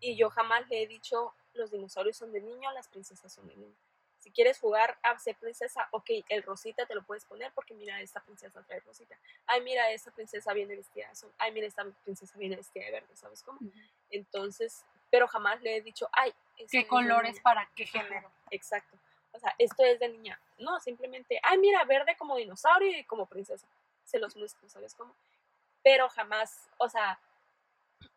[0.00, 3.56] Y yo jamás le he dicho, los dinosaurios son de niño, las princesas son de
[3.56, 3.74] niño.
[4.18, 8.00] Si quieres jugar a ser princesa, ok, el rosita te lo puedes poner porque mira,
[8.00, 9.18] esta princesa trae rosita.
[9.46, 11.32] Ay, mira, esta princesa viene vestida de azul.
[11.36, 13.58] Ay, mira, esta princesa viene vestida de verde, ¿sabes cómo?
[14.10, 17.42] Entonces, pero jamás le he dicho, ay, ¿Qué colores niña".
[17.42, 18.30] para qué género?
[18.50, 18.96] Exacto.
[19.32, 20.38] O sea, esto es de niña.
[20.58, 23.66] No, simplemente, ay, mira, verde como dinosaurio y como princesa.
[24.04, 25.14] Se los muestro, ¿sabes cómo?
[25.82, 27.18] Pero jamás, o sea,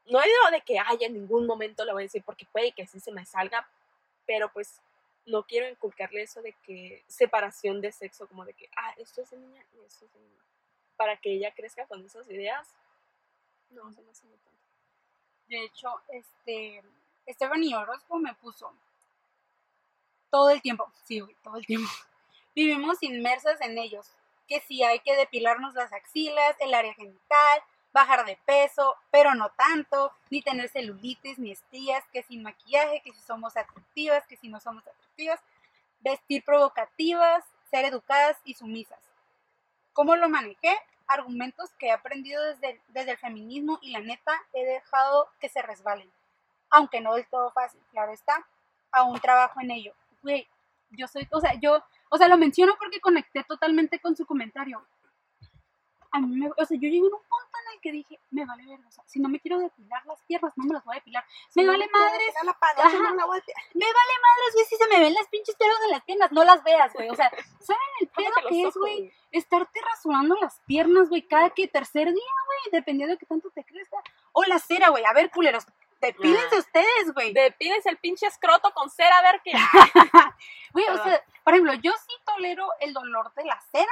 [0.06, 2.72] no he ido de que, ay, en ningún momento le voy a decir, porque puede
[2.72, 3.68] que sí se me salga,
[4.26, 4.80] pero pues
[5.26, 9.32] no quiero inculcarle eso de que separación de sexo, como de que, ah, esto es
[9.32, 10.44] de niña y esto es de niña.
[10.96, 12.76] Para que ella crezca con esas ideas.
[13.70, 14.62] No, se me hace muy tonto.
[15.48, 16.84] De hecho, este,
[17.28, 18.74] Stephanie Orozco me puso
[20.30, 21.90] todo el tiempo, sí, todo el tiempo.
[22.56, 24.12] Vivimos inmersas en ellos,
[24.48, 27.62] que si hay que depilarnos las axilas, el área genital,
[27.92, 33.14] bajar de peso, pero no tanto, ni tener celulitis, ni estrías, que sin maquillaje, que
[33.14, 35.40] si somos atractivas, que si no somos atractivas,
[36.00, 39.00] vestir provocativas, ser educadas y sumisas.
[39.94, 40.78] ¿Cómo lo manejé?
[41.08, 45.62] Argumentos que he aprendido desde, desde el feminismo y la neta he dejado que se
[45.62, 46.12] resbalen.
[46.70, 48.46] Aunque no del todo fácil, claro está.
[48.92, 49.94] Aún trabajo en ello.
[50.22, 50.48] Güey,
[50.92, 54.86] yo soy, o sea, yo, o sea, lo menciono porque conecté totalmente con su comentario.
[56.12, 58.46] A mí me, o sea, yo llegué a un punto en el que dije, me
[58.46, 60.96] vale ver, o sea, si no me quiero depilar las piernas, no me las voy
[60.96, 61.24] a depilar.
[61.54, 64.78] Me no vale me madres, la no la voy a me vale madres, güey, si
[64.78, 67.10] se me ven las pinches pelos en las piernas, no las veas, güey.
[67.10, 69.14] O sea, ¿saben el pedo que es, güey?
[69.32, 73.66] Estarte rasurando las piernas, güey, cada que tercer día, güey, dependiendo de qué tanto te
[73.66, 73.98] crezca.
[74.32, 75.68] O la cera, güey, a ver, culeros,
[76.02, 76.60] depílense Ah.
[76.60, 77.34] ustedes, güey.
[77.34, 79.52] Depídense el pinche escroto con cera a ver qué.
[80.74, 83.92] Güey, o sea, por ejemplo, yo sí tolero el dolor de la cera,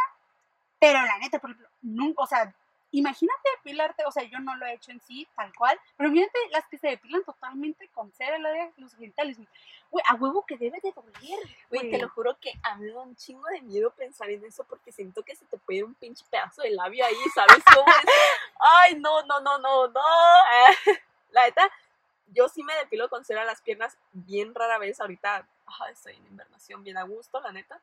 [0.79, 2.53] pero la neta, por ejemplo, nunca, o sea,
[2.91, 6.37] imagínate depilarte, o sea, yo no lo he hecho en sí, tal cual, pero imagínate
[6.51, 10.03] las que se depilan totalmente con cera, la de los genitales, güey.
[10.07, 11.39] A huevo que debe de doler,
[11.69, 14.43] Güey, te lo juro que a mí me da un chingo de miedo pensar en
[14.43, 17.87] eso porque siento que se te puede un pinche pedazo de labio ahí, ¿sabes cómo
[17.87, 18.05] es?
[18.59, 20.01] Ay, no, no, no, no, no.
[21.31, 21.71] La neta,
[22.35, 24.99] yo sí me depilo con cera las piernas bien rara vez.
[24.99, 27.81] Ahorita ay, estoy en invernación bien a gusto, la neta.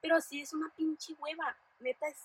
[0.00, 1.56] Pero sí es una pinche hueva.
[1.80, 2.18] Neta es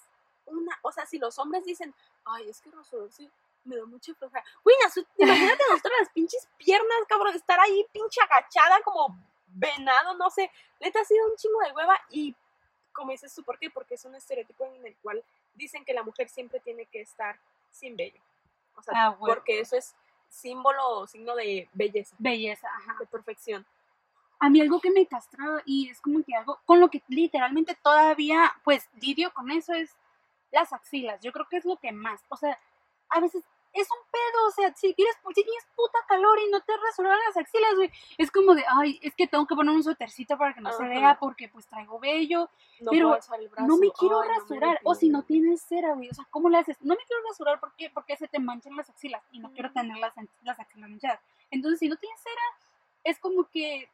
[0.45, 0.77] una.
[0.81, 1.93] O sea, si los hombres dicen,
[2.25, 3.29] ay, es que rasurarse
[3.63, 4.43] me da mucha flojera.
[4.63, 4.75] Güey,
[5.17, 7.35] imagínate mostrar las pinches piernas, cabrón.
[7.35, 10.51] Estar ahí pinche agachada como venado, no sé.
[10.79, 12.35] Neta ha sido un chingo de hueva y
[12.91, 13.69] como dices tú, ¿por qué?
[13.69, 15.23] Porque es un estereotipo en el cual
[15.53, 17.39] dicen que la mujer siempre tiene que estar
[17.71, 18.19] sin vello.
[18.75, 19.95] O sea, Ah, porque eso es
[20.29, 22.95] símbolo o signo de belleza, Belleza, ajá.
[22.99, 23.65] de perfección.
[24.39, 27.75] A mí algo que me castraba y es como que algo con lo que literalmente
[27.83, 29.97] todavía, pues, lidio con eso es
[30.51, 31.19] las axilas.
[31.21, 32.57] Yo creo que es lo que más, o sea,
[33.09, 36.61] a veces es un pedo, o sea, si quieres, si tienes puta calor y no
[36.61, 39.83] te rasuras las axilas, güey, es como de, ay, es que tengo que poner un
[39.83, 43.77] suétercito para que no se vea porque pues traigo vello, No pero el brazo, no
[43.77, 46.57] me quiero ay, no rasurar, o si no tienes cera, güey, o sea, ¿cómo le
[46.57, 46.77] haces?
[46.81, 49.79] No me quiero rasurar porque, porque se te manchan las axilas y no quiero Ujú.
[49.79, 51.19] tener las, las axilas manchadas.
[51.51, 52.41] Entonces, si no tienes cera,
[53.03, 53.89] es como que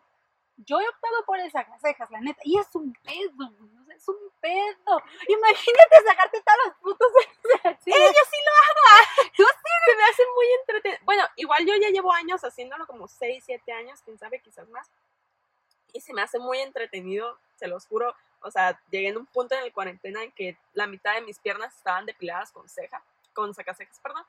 [0.58, 3.52] yo he optado por el cejas, la neta, y es un pedo,
[3.94, 5.02] es un pedo.
[5.28, 7.08] Imagínate sacarte todas las putas
[7.64, 8.00] axilas.
[8.00, 9.32] ¡Eh, yo sí lo hago!
[9.36, 11.02] Tú Se me hace muy entretenido.
[11.04, 14.90] Bueno, igual yo ya llevo años haciéndolo, como 6, 7 años, quién sabe, quizás más.
[15.92, 18.16] Y se me hace muy entretenido, se los juro.
[18.42, 21.40] O sea, llegué en un punto en el cuarentena en que la mitad de mis
[21.40, 24.24] piernas estaban depiladas con ceja, con sacacejas, perdón.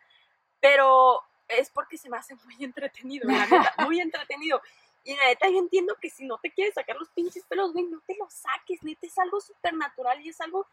[0.61, 4.61] Pero es porque se me hace muy entretenido, la neta, muy entretenido.
[5.05, 7.85] Y la neta, yo entiendo que si no te quieres sacar los pinches pelos, güey,
[7.85, 10.67] no te los saques, neta, es algo súper natural y es algo,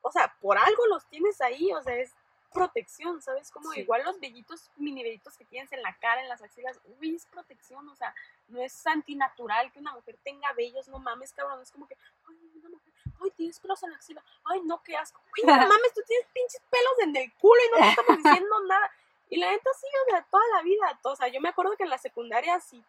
[0.00, 2.14] o sea, por algo los tienes ahí, o sea, es
[2.52, 3.50] protección, ¿sabes?
[3.50, 3.80] Como Sí.
[3.80, 7.26] igual los vellitos, mini vellitos que tienes en la cara, en las axilas, uy, es
[7.26, 8.14] protección, o sea,
[8.48, 11.96] no es antinatural que una mujer tenga vellos, no mames, cabrón, es como que,
[12.28, 15.46] ay, una mujer, ay, tienes pelos en la axila, ay, no, qué asco, güey, no
[15.82, 18.90] mames, tú tienes pinches pelos en el culo y no te estamos diciendo nada.
[19.30, 21.82] Y la neta sí, o sea, toda la vida, o sea, yo me acuerdo que
[21.84, 22.82] en la secundaria sí,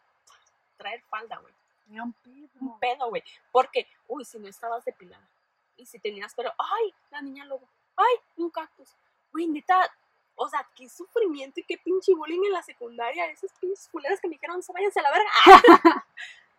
[0.78, 1.54] traer falda, güey
[1.98, 2.50] un pedo.
[2.62, 3.24] un pedo, güey.
[3.52, 5.28] Porque, uy, si no estabas depilada.
[5.76, 8.96] Y si tenías pelo, ay, la niña lobo, ay, un cactus.
[9.32, 9.90] Güey, neta,
[10.36, 13.26] o sea, qué sufrimiento y qué pinche bullying en la secundaria.
[13.28, 15.30] Esas pinches culeras que me dijeron, se váyanse a la verga.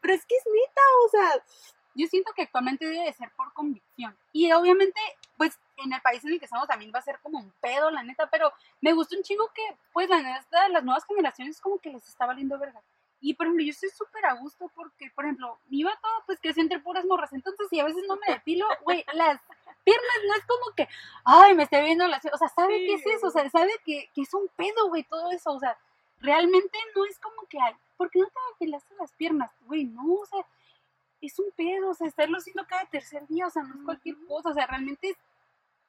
[0.01, 1.45] Pero es que es neta, o sea,
[1.95, 4.17] Yo siento que actualmente debe de ser por convicción.
[4.33, 5.01] Y obviamente,
[5.37, 7.91] pues en el país en el que estamos también va a ser como un pedo,
[7.91, 11.79] la neta, pero me gusta un chingo que, pues la neta, las nuevas generaciones como
[11.79, 12.83] que les está valiendo verga.
[13.21, 16.63] Y por ejemplo, yo estoy súper a gusto porque, por ejemplo, mi vato, pues creció
[16.63, 17.33] entre puras morras.
[17.33, 19.41] Entonces, si a veces no me depilo, güey, las
[19.85, 20.89] piernas no es como que,
[21.25, 22.25] ay, me esté viendo las.
[22.33, 24.89] O sea, sabe Sí, qué es eso, o sea, sabe que, que es un pedo,
[24.89, 25.53] güey, todo eso.
[25.53, 25.77] O sea,
[26.21, 29.51] realmente no es como que, ay, ¿por qué no te depilaste las piernas?
[29.67, 30.45] Güey, no, o sea,
[31.21, 34.17] es un pedo, o sea, estarlo haciendo cada tercer día, o sea, no es cualquier
[34.27, 35.17] cosa, o sea, realmente es,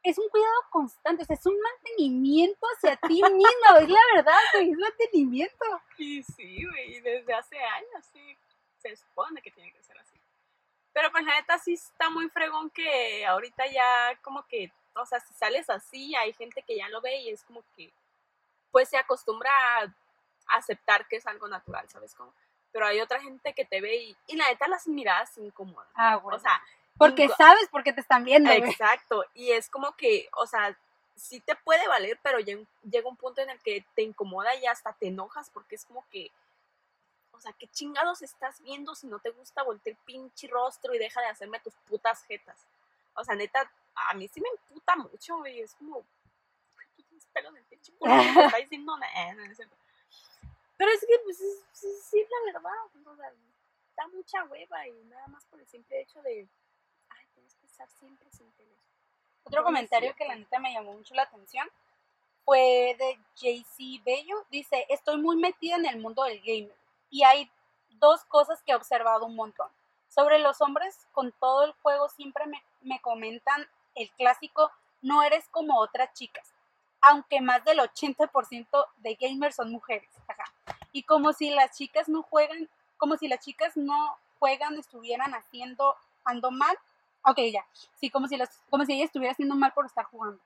[0.04, 4.40] es un cuidado constante, o sea, es un mantenimiento hacia ti mismo, es la verdad,
[4.54, 5.66] güey, es mantenimiento.
[5.98, 8.38] y sí, güey, y desde hace años, sí,
[8.82, 10.20] se supone que tiene que ser así.
[10.94, 15.20] Pero pues la neta sí está muy fregón que ahorita ya como que, o sea,
[15.20, 17.94] si sales así, hay gente que ya lo ve y es como que,
[18.72, 19.94] pues se acostumbra a
[20.48, 22.34] aceptar que es algo natural, ¿sabes cómo?
[22.72, 25.88] Pero hay otra gente que te ve y, y la neta las miradas se incomodan.
[25.94, 26.36] Ah, güey.
[26.36, 26.62] O sea,
[26.98, 28.52] porque sabes porque te están viendo.
[28.52, 30.78] Exacto, y es como que, o sea,
[31.16, 34.94] sí te puede valer, pero llega, un punto en el que te incomoda y hasta
[34.94, 36.32] te enojas porque es como que,
[37.32, 41.00] o sea, ¿qué chingados estás viendo si no te gusta voltear el pinche rostro y
[41.00, 42.58] deja de hacerme tus putas jetas?
[43.16, 47.26] O sea, neta, a mí sí me emputa mucho, güey, es como, "Güey, tú tienes
[47.34, 48.22] pelo en el pinche culo, me
[48.56, 49.58] está diciendo nada, no es.
[50.78, 52.72] Pero es que, pues, es, sí, sí, es la verdad,
[53.06, 53.32] o sea,
[53.96, 56.48] da mucha hueva y nada más por el simple hecho de,
[57.84, 58.80] estar siempre sin pelos.
[59.44, 61.68] Otro No, comentario que la neta me llamó mucho la atención
[62.46, 64.46] fue de JC Bello.
[64.50, 66.76] Dice, estoy muy metida en el mundo del gamer
[67.10, 67.50] y hay
[68.00, 69.70] dos cosas que he observado un montón.
[70.10, 75.48] Sobre los hombres, con todo el juego siempre me, me comentan el clásico, no eres
[75.50, 76.54] como otras chicas,
[77.02, 80.10] aunque más del 80% de gamers son mujeres.
[80.28, 80.44] Ajá.
[80.92, 85.96] Y como si las chicas no juegan, como si las chicas no juegan, estuvieran haciendo,
[86.26, 86.78] ando mal.
[87.24, 87.66] Ok, ya.
[87.96, 90.40] Sí, como si, las, como si ella estuviera haciendo mal por estar jugando.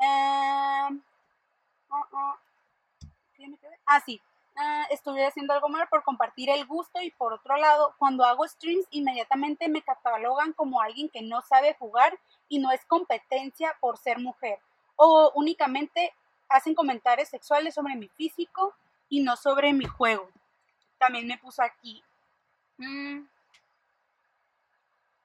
[0.00, 0.90] Ah,
[1.90, 2.38] ah,
[3.34, 3.78] ¿qué me quedé?
[3.86, 4.20] Ah, sí.
[4.56, 8.46] Ah, estuviera haciendo algo mal por compartir el gusto y por otro lado, cuando hago
[8.46, 12.18] streams, inmediatamente me catalogan como alguien que no sabe jugar
[12.48, 14.60] y no es competencia por ser mujer.
[14.96, 16.14] O únicamente
[16.48, 18.74] hacen comentarios sexuales sobre mi físico
[19.08, 20.28] y no sobre mi juego.
[20.98, 22.02] También me puso aquí.
[22.78, 23.22] mm,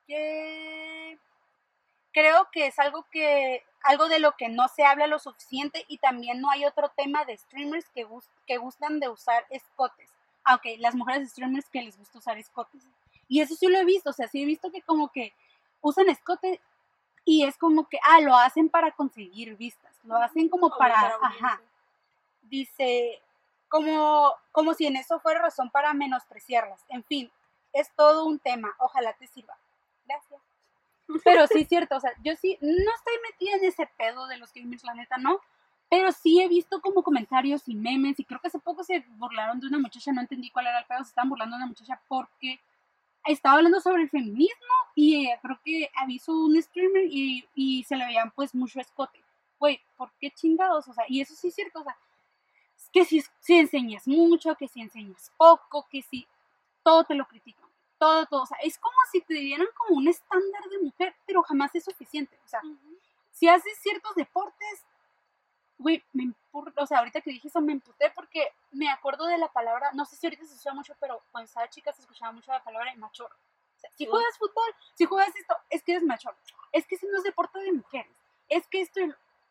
[0.10, 1.18] que
[2.12, 6.00] creo que es algo que algo de lo que no se habla lo suficiente y
[6.00, 10.10] también no hay otro tema de streamers que, gus- que gustan de usar escotes.
[10.44, 12.84] Aunque las mujeres streamers que les gusta usar escotes.
[13.30, 15.34] Y eso sí lo he visto, o sea, sí he visto que como que
[15.82, 16.60] usan escote
[17.24, 21.62] y es como que, ah, lo hacen para conseguir vistas, lo hacen como para, ajá,
[22.42, 23.22] dice,
[23.70, 26.84] como, como si en eso fuera razón para menospreciarlas.
[26.90, 27.32] En fin,
[27.72, 28.76] es todo un tema.
[28.80, 29.56] Ojalá te sirva.
[30.10, 30.42] Gracias.
[31.24, 34.54] Pero sí, cierto, o sea, yo sí, no estoy metida en ese pedo de los
[34.54, 35.40] gamers, la neta, no.
[35.90, 39.60] Pero sí he visto como comentarios y memes, y creo que hace poco se burlaron
[39.60, 42.00] de una muchacha, no entendí cuál era el pedo, se estaban burlando de una muchacha
[42.08, 42.60] porque
[43.26, 47.96] estaba hablando sobre el feminismo y eh, creo que avisó un streamer y, y se
[47.98, 49.20] le veían pues mucho escote.
[49.60, 50.88] güey, ¿por qué chingados?
[50.88, 51.98] O sea, y eso sí es cierto, o sea,
[52.94, 56.28] que si, si enseñas mucho, que si enseñas poco, que si
[56.84, 57.69] todo te lo critican,
[58.00, 61.44] todo, todo, o sea, es como si te dieran como un estándar de mujer, pero
[61.44, 62.62] jamás es suficiente, o sea,
[63.32, 64.86] si haces ciertos deportes,
[65.78, 69.38] güey, me empur- o sea, ahorita que dije eso me emputé porque me acuerdo de
[69.38, 72.32] la palabra, no sé si ahorita se escucha mucho, pero cuando estaba chica se escuchaba
[72.32, 73.36] mucho la palabra de machorro.
[73.36, 76.36] O sea, si juegas fútbol, si juegas esto, es que eres machorro.
[76.74, 78.12] Es que ese no es deporte de mujeres.
[78.50, 79.00] Es que esto,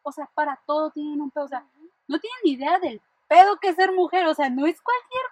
[0.02, 1.46] o sea, para todo tienen un pedo.
[1.46, 1.64] O sea,
[2.06, 4.26] no tienen ni idea del pedo que es ser mujer.
[4.26, 5.22] O sea, no es cualquier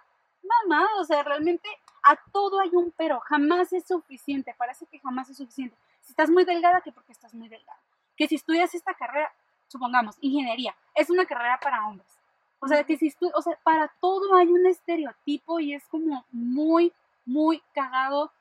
[0.43, 0.89] mamada.
[0.99, 1.69] O sea, realmente
[2.07, 3.21] a todo hay un pero.
[3.21, 4.55] Jamás es suficiente.
[4.57, 5.77] Parece que jamás es suficiente.
[6.03, 7.79] Si estás muy delgada, que porque estás muy delgada.
[8.17, 9.33] Que si estudias esta carrera,
[9.67, 12.09] supongamos, ingeniería, es una carrera para hombres.
[12.61, 16.25] O sea, que si estu o sea, para todo hay un estereotipo y es como
[16.31, 16.93] muy,
[17.27, 18.33] muy cagado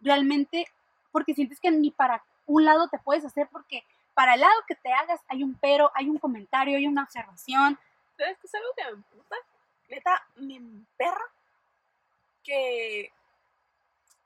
[0.00, 0.66] realmente
[1.10, 3.82] porque sientes que ni para un lado te puedes hacer porque
[4.14, 7.78] para el lado que te hagas hay un pero, hay un comentario, hay una observación.
[8.16, 9.36] ¿Sabes qué es algo que me emputa?
[9.88, 11.24] Neta, me emperra
[12.42, 13.12] que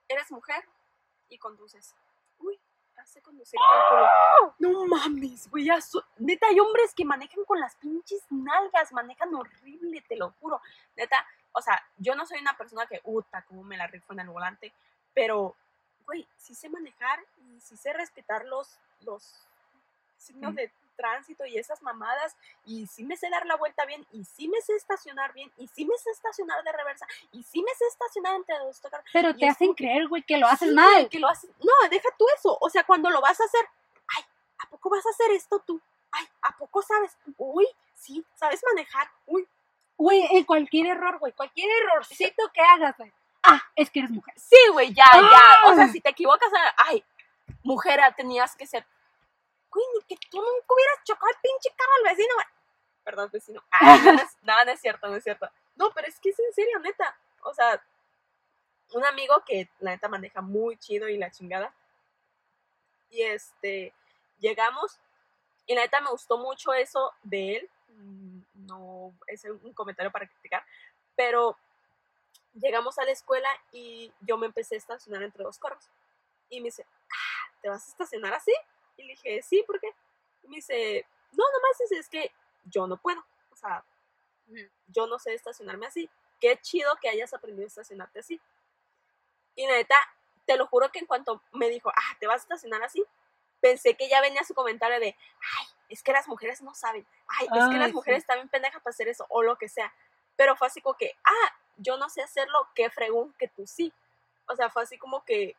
[0.09, 0.65] eres mujer
[1.29, 1.95] y conduces.
[2.39, 2.59] Uy,
[2.97, 4.55] hace conducir con culo.
[4.59, 5.69] No mames, güey.
[6.19, 10.61] Neta, hay hombres que manejan con las pinches nalgas, manejan horrible, te lo juro.
[10.97, 14.21] Neta, o sea, yo no soy una persona que, uta, como me la rifo en
[14.21, 14.73] el volante,
[15.13, 15.55] pero,
[16.07, 19.47] güey, sí sé manejar y sí sé respetar los, los
[20.17, 24.25] signos de tránsito y esas mamadas y sí me sé dar la vuelta bien y
[24.25, 27.75] sí me sé estacionar bien y sí me sé estacionar de reversa y sí me
[27.75, 29.07] sé estacionar entre dos carros.
[29.13, 31.09] Pero Y te hacen como creer, güey, que lo haces Sí, mal.
[31.09, 31.51] Que lo haces.
[31.63, 32.57] No, deja tú eso.
[32.61, 33.67] O sea, cuando lo vas a hacer,
[34.17, 34.25] ay,
[34.59, 35.81] ¿a poco vas a hacer esto tú?
[36.13, 37.17] Ay, ¿a poco sabes?
[37.37, 39.09] Uy, sí, ¿sabes manejar?
[39.27, 39.47] Uy,
[39.97, 43.13] Güey, en cualquier error, güey, cualquier errorcito que hagas, güey.
[43.45, 44.35] Ah, es que eres mujer.
[44.37, 45.71] sí, güey, ya, ya.
[45.71, 45.89] O sea, Ah.
[45.93, 47.05] si te equivocas, ay,
[47.63, 48.85] mujer, ah, tenías que ser.
[49.75, 52.47] Güey, ni que tú nunca hubieras chocado el pinche carro al vecino, güey.
[53.05, 53.63] Perdón, vecino.
[53.71, 55.51] Ay, no, no es, no, no es cierto, no es cierto.
[55.77, 57.17] No, pero es que es en serio, neta.
[57.43, 57.83] O sea,
[58.93, 61.75] un amigo que la neta maneja muy chido y la chingada.
[63.11, 63.93] Y este,
[64.39, 64.99] llegamos
[65.67, 67.71] y la neta me gustó mucho eso de él.
[67.89, 70.65] Mm, No es un comentario para criticar,
[71.17, 71.57] pero
[72.55, 75.89] llegamos a la escuela y yo me empecé a estacionar entre dos carros.
[76.49, 78.53] Y me dice, ah, ¿te vas a estacionar así?
[78.97, 79.89] Y le dije, sí, ¿por qué?
[80.43, 82.33] Y me dice, no, nomás es, es que
[82.65, 83.25] yo no puedo.
[83.51, 83.85] O sea,
[84.89, 86.09] yo no sé estacionarme así.
[86.41, 88.41] Qué chido que hayas aprendido a estacionarte así.
[89.57, 89.97] Y neta,
[90.47, 93.05] te lo juro que en cuanto me dijo, ah, ¿te vas a estacionar así?
[93.61, 97.07] Pensé que ya venía su comentario de, ay, es que las mujeres no saben.
[97.29, 97.95] Ay, es que las sí.
[97.95, 99.93] mujeres también pendejas para hacer eso o lo que sea.
[100.37, 103.93] Pero fue así como que, ah, yo no sé hacerlo, qué fregón que tú sí.
[104.47, 105.57] O sea, fue así como que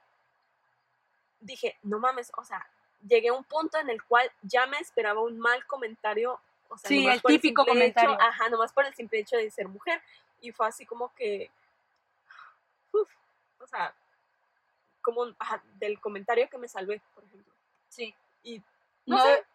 [1.39, 2.67] dije, no mames, o sea,
[3.07, 6.39] llegué a un punto en el cual ya me esperaba un mal comentario.
[6.69, 8.17] O sea, Sí, el típico hecho- comentario.
[8.19, 10.01] ajá, nomás por el simple hecho de ser mujer.
[10.41, 11.49] Y fue así como que,
[12.91, 13.09] uf,
[13.59, 13.93] o sea,
[15.01, 17.53] como ajá, del comentario que me salvé, por ejemplo.
[17.89, 18.13] Sí.
[18.43, 18.59] Y
[19.05, 19.45] No, no sé,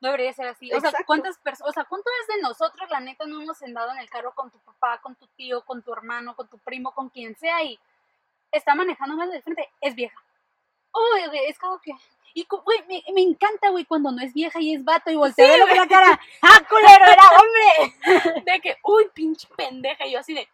[0.00, 0.66] no debería ser así.
[0.72, 1.06] O sea, Exacto.
[1.06, 4.32] ¿cuántas personas, o sea, cuántas de nosotros, la neta, no hemos sentado en el carro
[4.34, 7.62] con tu papá, con tu tío, con tu hermano, con tu primo, con quien sea
[7.62, 7.78] y
[8.50, 9.70] está manejando mal de frente?
[9.80, 10.20] Es vieja.
[10.92, 11.92] Uy, güey, es como que.
[12.36, 15.54] Y, güey, me, me encanta, güey, cuando no es vieja y es vato y voltea
[15.54, 16.20] Sí, con la cara.
[16.42, 18.42] ¡Ah, culero, era hombre!
[18.52, 20.04] de que, uy, pinche pendeja.
[20.04, 20.46] Y yo así de,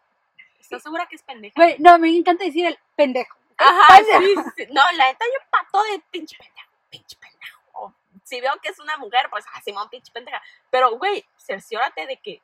[0.60, 1.54] ¿estás segura que es pendeja?
[1.56, 3.36] Güey, no, me encanta decir el pendejo.
[3.56, 4.20] Ajá, pendeja.
[4.20, 4.66] sí, sí.
[4.70, 7.60] No, la neta yo pato de pinche pendejo, pinche pendejo.
[7.72, 7.92] O
[8.22, 10.40] si veo que es una mujer, pues, ah, Simón, pinche pendeja.
[10.70, 12.40] Pero, güey, cerciórate de que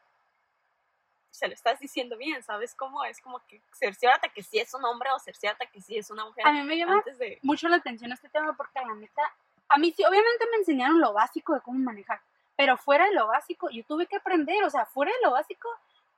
[1.31, 3.05] se lo estás diciendo bien, ¿sabes cómo?
[3.05, 6.25] Es como que cerciórate que sí es un hombre o cerciórate que sí es una
[6.25, 7.39] mujer A mí me llama de...
[7.43, 9.23] mucho la atención este tema porque la neta,
[9.69, 12.21] a mí sí, obviamente me enseñaron lo básico de cómo manejar,
[12.57, 15.69] pero fuera de lo básico, yo tuve que aprender, o sea, fuera de lo básico,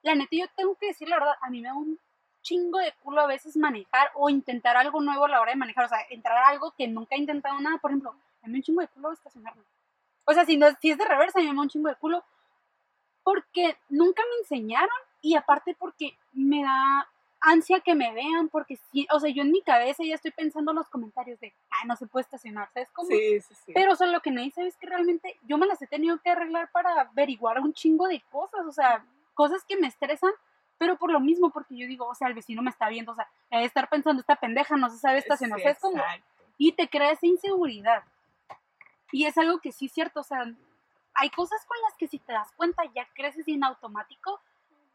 [0.03, 1.99] la neta yo tengo que decir la verdad, a mí me da un
[2.43, 5.85] chingo de culo a veces manejar o intentar algo nuevo a la hora de manejar,
[5.85, 8.53] o sea, entrar a algo que nunca he intentado nada, por ejemplo, a mí me
[8.53, 9.63] da un chingo de culo estacionarme.
[10.25, 11.97] O sea, si, no, si es de reversa, a mí me da un chingo de
[11.97, 12.25] culo
[13.23, 14.89] porque nunca me enseñaron
[15.23, 17.09] y aparte porque me da
[17.41, 20.73] ansia que me vean, porque sí, o sea, yo en mi cabeza ya estoy pensando
[20.73, 23.09] en los comentarios de, ah, no se puede estacionar, ¿sabes cómo?
[23.09, 23.73] Sí, sí, sí.
[23.75, 26.21] Pero, o sea, lo que nadie sabe es que realmente yo me las he tenido
[26.21, 29.05] que arreglar para averiguar un chingo de cosas, o sea,
[29.35, 30.33] cosas que me estresan,
[30.77, 33.15] pero por lo mismo, porque yo digo, o sea, el vecino me está viendo, o
[33.15, 36.03] sea, estar pensando, esta pendeja no se sabe estacionar, Sí, ¿sabes cómo?
[36.59, 38.03] Y te crea esa inseguridad.
[39.13, 40.45] Y es algo que sí es cierto, o sea,
[41.15, 44.41] hay cosas con las que si te das cuenta ya creces y automático,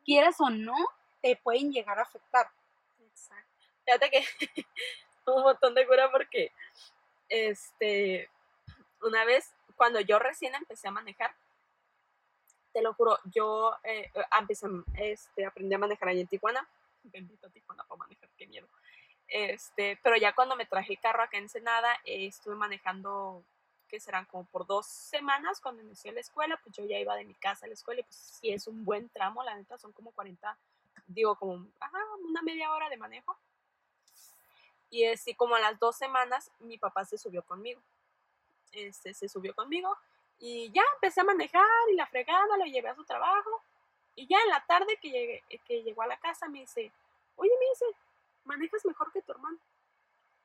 [0.04, 0.76] quieras o no,
[1.22, 2.50] te pueden llegar a afectar.
[3.00, 3.66] Exacto.
[3.86, 4.26] Fíjate que
[5.28, 6.52] un montón de cura porque
[7.30, 8.30] este
[9.02, 11.36] una vez cuando yo recién empecé a manejar,
[12.74, 16.68] Te lo juro, yo eh, empecé, este, aprendí a manejar allá en Tijuana.
[17.04, 18.68] Bendito Tijuana para manejar, qué miedo.
[19.28, 23.46] Este, pero ya cuando me traje el carro acá en Ensenada, eh, estuve manejando,
[23.96, 27.24] que serán como por dos semanas cuando inicié la escuela, pues yo ya iba de
[27.24, 29.94] mi casa a la escuela y pues sí es un buen tramo, la neta son
[29.94, 30.58] como 40,
[31.08, 33.38] digo como una media hora de manejo.
[34.90, 37.82] Y así como a las dos semanas mi papá se subió conmigo.
[38.74, 39.96] Este, se subió conmigo
[40.40, 43.62] y ya empecé a manejar y la fregada, lo llevé a su trabajo.
[44.14, 46.92] Y ya en la tarde que, llegué, que llegó a la casa me dice,
[47.38, 47.86] oye, me dice,
[48.44, 49.58] manejas mejor que tu hermano.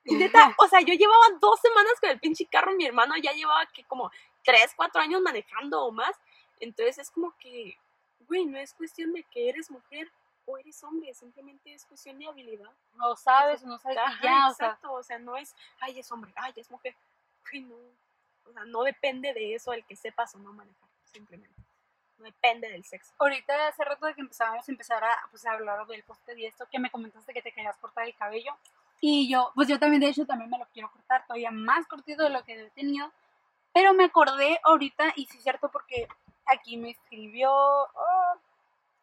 [0.05, 3.67] Neta, o sea, yo llevaba dos semanas con el pinche carro, mi hermano ya llevaba
[3.67, 4.11] que como
[4.45, 6.17] tres, cuatro años manejando o más.
[6.59, 7.77] Entonces es como que,
[8.27, 10.11] güey, no es cuestión de que eres mujer
[10.47, 12.71] o eres hombre, simplemente es cuestión de habilidad.
[12.95, 16.11] No sabes, no sabes, Ajá, ya, o sea, exacto, o sea, no es, ay, es
[16.11, 16.95] hombre, ay, es mujer.
[17.51, 17.77] Güey, no.
[18.47, 21.55] O sea, no depende de eso el que sepas o no manejar, simplemente.
[22.19, 23.15] No depende del sexo.
[23.19, 26.47] ahorita hace rato de que empezábamos a empezar a, pues, a hablar del poste y
[26.47, 28.55] esto, que me comentaste que te querías cortar el cabello.
[29.01, 32.23] Y yo, pues yo también, de hecho, también me lo quiero cortar todavía más cortito
[32.23, 33.11] de lo que he tenido.
[33.73, 36.07] Pero me acordé ahorita, y sí es cierto, porque
[36.47, 38.35] aquí me escribió, oh,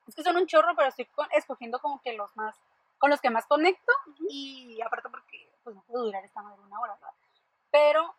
[0.08, 2.56] es que son un chorro, pero estoy escogiendo como que los más,
[3.00, 3.92] con los que más conecto.
[4.30, 7.14] Y aparte porque, pues no puedo durar esta madre una hora, ¿verdad?
[7.72, 8.14] Pero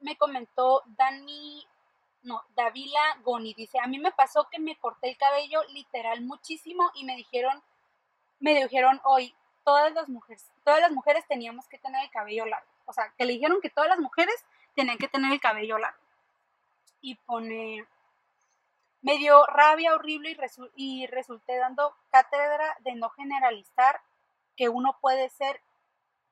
[0.00, 1.66] me comentó Dani,
[2.22, 6.90] no, Davila Goni, dice, a mí me pasó que me corté el cabello literal muchísimo
[6.94, 7.62] y me dijeron,
[8.40, 9.34] me dijeron hoy,
[9.64, 12.68] todas las mujeres, todas las mujeres teníamos que tener el cabello largo.
[12.86, 14.34] O sea, que le dijeron que todas las mujeres
[14.74, 15.98] tenían que tener el cabello largo.
[17.00, 17.86] Y pone,
[19.02, 24.00] me dio rabia horrible y, resu- resulté dando cátedra de no generalizar
[24.56, 25.60] que uno puede ser,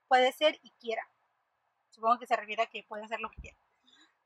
[0.08, 1.06] puede ser y quiera.
[1.90, 3.56] Supongo que se refiere a que puede hacer lo que quiera.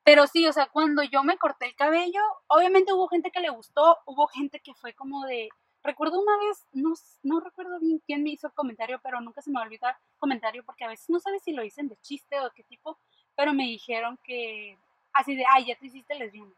[0.04, 3.50] Pero sí, o sea, cuando yo me corté el cabello, obviamente hubo gente que le
[3.50, 5.48] gustó, hubo gente que fue como de...
[5.86, 9.50] Recuerdo una vez, no, no recuerdo bien quién me hizo el comentario, pero nunca se
[9.50, 11.96] me va a olvidar el comentario porque a veces no sabes si lo dicen de
[12.02, 12.98] chiste o de qué tipo,
[13.36, 14.76] pero me dijeron que
[15.12, 16.50] así de, ay, ya te hiciste lesbiana.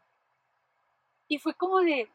[1.27, 2.09] Y fue como de,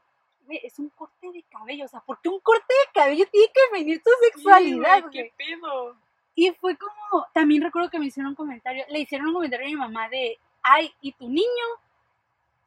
[0.44, 3.46] "Güey, es un corte de cabello, o sea, ¿por qué un corte de cabello tiene
[3.46, 5.04] que definir tu sexualidad?
[5.04, 5.96] Sí, ¿Qué pedo?
[6.34, 9.70] Y fue como, también recuerdo que me hicieron un comentario, le hicieron un comentario a
[9.70, 11.66] mi mamá de, ay, ¿y tu niño?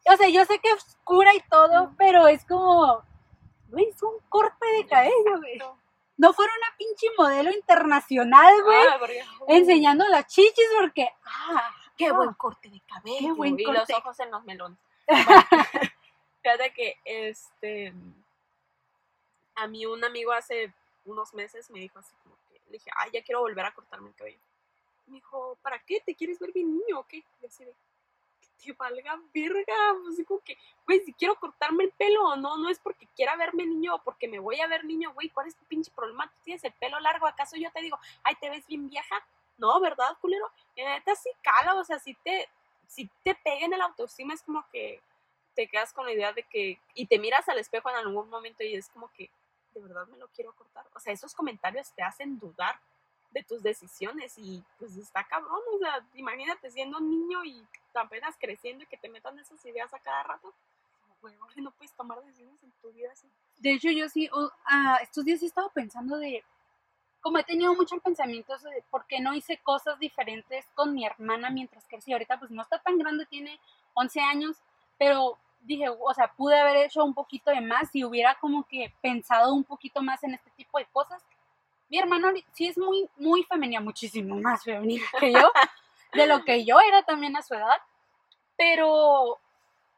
[0.09, 3.03] O sea, yo sé que es cura y todo, pero es como,
[3.69, 5.59] güey, es un corte de cabello, güey.
[6.17, 12.07] No fuera una pinche modelo internacional, güey, Ah, porque- enseñando las chichis porque, ah, Qué
[12.07, 13.17] ah, buen corte de cabello.
[13.19, 14.77] Qué buen y los ojos en los melones.
[16.43, 17.93] Fíjate que este
[19.55, 20.71] a mí un amigo hace
[21.05, 24.09] unos meses me dijo así como que le dije, ay, ya quiero volver a cortarme
[24.09, 24.39] el cabello.
[25.07, 26.01] Me dijo, ¿para qué?
[26.05, 27.23] ¿Te quieres ver bien niño o qué?
[27.41, 27.86] Y así de, que
[28.57, 29.75] te valga verga.
[30.09, 33.35] Así como que, güey, si quiero cortarme el pelo o no, no es porque quiera
[33.35, 36.27] verme niño o porque me voy a ver niño, güey, ¿cuál es tu pinche problema?
[36.27, 39.25] Tú tienes el pelo largo, ¿acaso yo te digo, ay, te ves bien vieja?
[39.57, 40.49] No, ¿verdad, culero?
[40.75, 42.47] Y la neta sí cala, o sea, si te,
[42.87, 45.01] si te pega en el autoestima es como que
[45.55, 48.63] te quedas con la idea de que, y te miras al espejo en algún momento
[48.63, 49.31] y es como que,
[49.73, 50.85] de verdad me lo quiero cortar.
[50.93, 52.79] O sea, esos comentarios te hacen dudar
[53.31, 57.63] de tus decisiones y pues está cabrón, o sea, imagínate siendo un niño y
[57.93, 60.53] apenas creciendo y que te metan esas ideas a cada rato.
[61.57, 63.27] No puedes tomar decisiones en tu vida así.
[63.57, 66.43] De hecho, yo sí, o- ah, estos días he estado pensando de,
[67.21, 71.05] como he tenido mucho el pensamiento de por qué no hice cosas diferentes con mi
[71.05, 72.13] hermana mientras crecí.
[72.13, 73.59] Ahorita pues no está tan grande, tiene
[73.95, 74.57] 11 años,
[74.97, 78.93] pero dije, o sea, pude haber hecho un poquito de más si hubiera como que
[79.01, 81.21] pensado un poquito más en este tipo de cosas.
[81.89, 85.51] Mi hermano sí es muy, muy femenina, muchísimo más femenina que yo,
[86.13, 87.81] de lo que yo era también a su edad,
[88.55, 89.37] pero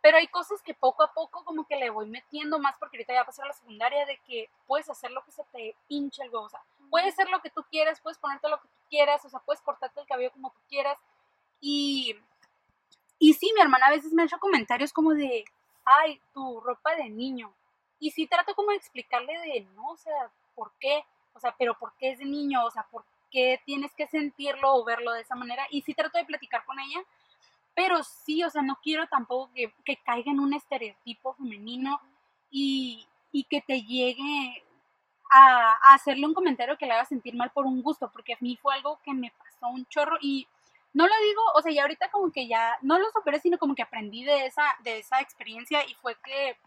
[0.02, 3.14] pero hay cosas que poco a poco como que le voy metiendo más porque ahorita
[3.14, 6.30] ya pasó a la secundaria de que puedes hacer lo que se te hinche el
[6.30, 9.26] huevo, o sea, puedes hacer lo que tú quieras, puedes ponerte lo que tú quieras,
[9.26, 10.98] o sea, puedes cortarte el cabello como tú quieras
[11.60, 12.16] y
[13.20, 15.44] y sí, mi hermana a veces me ha hecho comentarios como de,
[15.84, 17.54] ay, tu ropa de niño.
[18.00, 21.04] Y sí trato como de explicarle de, no, o sea, ¿por qué?
[21.40, 22.66] O sea, pero ¿por qué es de niño?
[22.66, 25.66] O sea, ¿por qué tienes que sentirlo o verlo de esa manera?
[25.72, 27.00] Y sí trato de platicar con ella,
[27.74, 32.02] pero sí, o sea, no quiero tampoco que, que caiga en un estereotipo femenino
[32.52, 34.64] y, y que te llegue
[35.32, 38.38] a, a hacerle un comentario que le haga sentir mal por un gusto, porque a
[38.42, 40.46] mí fue algo que me pasó un chorro y
[40.94, 43.76] no lo digo, o sea, ya ahorita como que ya, no lo superé, sino como
[43.76, 46.58] que aprendí de esa, de esa experiencia y fue que,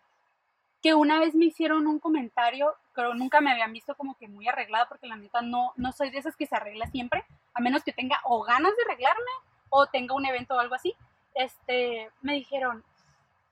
[0.82, 4.48] que una vez me hicieron un comentario, pero nunca me habían visto como que muy
[4.48, 7.24] arreglada, porque la neta no, no soy de esas que se arregla siempre,
[7.54, 9.30] a menos que tenga o ganas de arreglarme
[9.70, 10.94] o tenga un evento o algo así.
[11.34, 12.84] Este, me dijeron,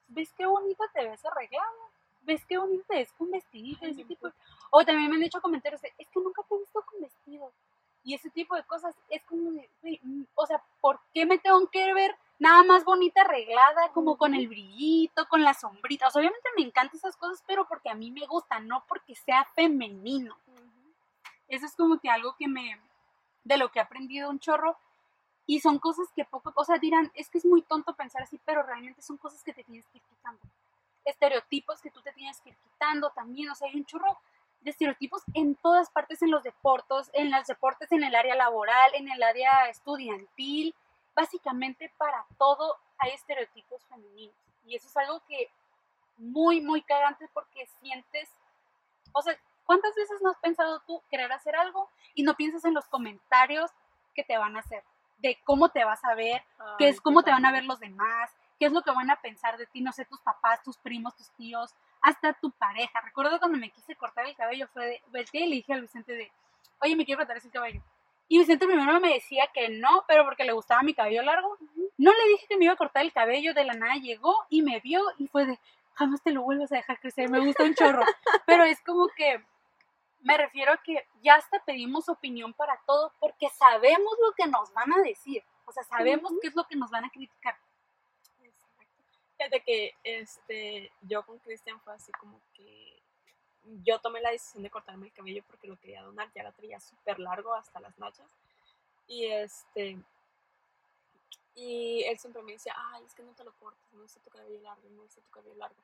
[0.09, 1.71] ¿ves qué bonita te ves arreglada?
[2.23, 4.29] ves qué bonito te ves con vestidito, ese tipo.
[4.71, 7.53] O también me han hecho comentarios de, es que nunca te he visto con vestido.
[8.03, 9.69] Y ese tipo de cosas es como de,
[10.03, 14.35] mm, o sea, ¿por qué me tengo que ver nada más bonita, arreglada, como con
[14.35, 16.17] el brillito, con las sombritas?
[16.17, 20.37] obviamente me encantan esas cosas, pero porque a mí me gusta, no porque sea femenino.
[21.49, 22.81] Eso es como que algo que me,
[23.45, 24.77] de lo que he aprendido un chorro.
[25.47, 28.41] Y son cosas que poco, o sea, dirán, es que es muy tonto pensar así,
[28.45, 30.41] pero realmente son cosas que te tienes que ir quitando.
[31.05, 34.17] Estereotipos que tú te tienes que ir quitando también, o sea, hay un chorro
[34.61, 38.95] de estereotipos en todas partes, en los deportes, en los deportes, en el área laboral,
[38.95, 40.75] en el área estudiantil,
[41.15, 44.35] básicamente para todo hay estereotipos femeninos.
[44.67, 45.51] Y eso es algo que
[46.19, 48.29] muy, muy cagante porque sientes,
[49.13, 52.75] o sea, ¿cuántas veces no has pensado tú querer hacer algo y no piensas en
[52.75, 53.71] los comentarios
[54.15, 54.85] que te van a hacer?
[55.19, 56.43] De cómo te vas a ver,
[56.79, 59.21] qué es cómo te van a ver los demás, qué es lo que van a
[59.21, 63.01] pensar de ti, no sé, tus papás, tus primos, tus tíos, hasta tu pareja.
[63.01, 66.15] Recuerdo cuando me quise cortar el cabello, fue de, volteé y le dije al Vicente
[66.15, 66.31] de,
[66.81, 67.83] oye, me quiero cortar ese cabello.
[68.29, 71.59] Y Vicente primero me decía que no, pero porque le gustaba mi cabello largo.
[71.99, 74.63] No le dije que me iba a cortar el cabello, de la nada llegó y
[74.63, 75.59] me vio y fue de,
[75.95, 78.03] jamás te lo vuelvas a dejar crecer, me gusta un chorro.
[78.47, 79.45] pero es como que
[80.23, 84.73] me refiero a que ya hasta pedimos opinión para todo porque sabemos lo que nos
[84.73, 85.43] van a decir.
[85.65, 87.57] O sea, sabemos qué es lo que nos van a criticar.
[89.41, 93.03] Fíjate que este, yo con Cristian fue así como que
[93.83, 96.79] yo tomé la decisión de cortarme el cabello porque lo quería donar, ya lo traía
[96.79, 98.31] súper largo hasta las nachas.
[99.07, 99.97] Y este,
[101.55, 104.29] y él siempre me decía, ay, es que no te lo cortes, no es tu
[104.29, 105.83] cabello largo, no es tu cabello largo.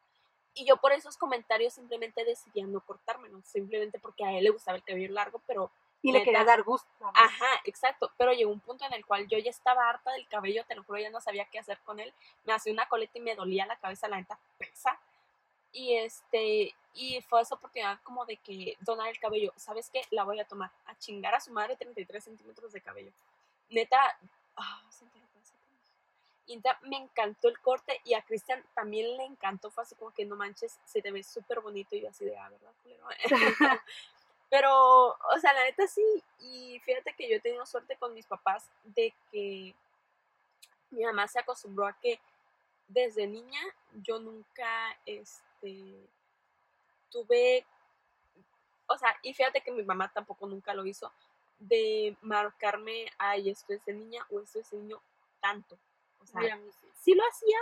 [0.52, 4.76] Y yo por esos comentarios simplemente decidía no cortármelo, simplemente porque a él le gustaba
[4.76, 5.70] el cabello largo, pero
[6.06, 6.88] y le quería dar gusto.
[7.14, 8.12] Ajá, exacto.
[8.16, 10.84] Pero llegó un punto en el cual yo ya estaba harta del cabello, te lo
[10.84, 12.12] juro, ya no sabía qué hacer con él.
[12.44, 14.98] Me hacía una coleta y me dolía la cabeza, la neta pesa.
[15.72, 19.52] Y este, y fue esa oportunidad como de que donar el cabello.
[19.56, 20.02] ¿Sabes qué?
[20.10, 20.70] La voy a tomar.
[20.86, 23.10] A chingar a su madre 33 centímetros de cabello.
[23.68, 24.16] Neta,
[24.56, 24.82] ah,
[26.46, 29.70] y me encantó el corte y a Cristian también le encantó.
[29.70, 31.96] Fue así como que no manches, se te ve súper bonito.
[31.96, 32.72] Y yo así de, ah, ¿verdad,
[34.48, 38.26] Pero, o sea, la neta sí, y fíjate que yo he tenido suerte con mis
[38.26, 39.74] papás de que
[40.90, 42.20] mi mamá se acostumbró a que
[42.88, 43.60] desde niña
[44.02, 46.08] yo nunca, este,
[47.10, 47.66] tuve,
[48.86, 51.12] o sea, y fíjate que mi mamá tampoco nunca lo hizo,
[51.58, 55.00] de marcarme, ay, esto es de niña o esto es de niño,
[55.40, 55.76] tanto.
[56.22, 56.60] O sea,
[57.00, 57.58] sí lo hacía,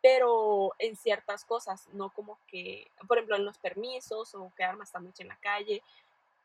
[0.00, 5.00] pero en ciertas cosas, no como que, por ejemplo, en los permisos o quedarme hasta
[5.00, 5.82] noche en la calle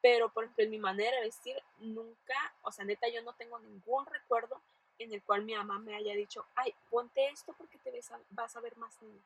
[0.02, 3.60] pero, por ejemplo, en mi manera de vestir, nunca, o sea, neta, yo no tengo
[3.60, 4.62] ningún recuerdo
[4.98, 7.92] en el cual mi mamá me haya dicho, ay, ponte esto porque te
[8.32, 9.22] vas a ver más niña.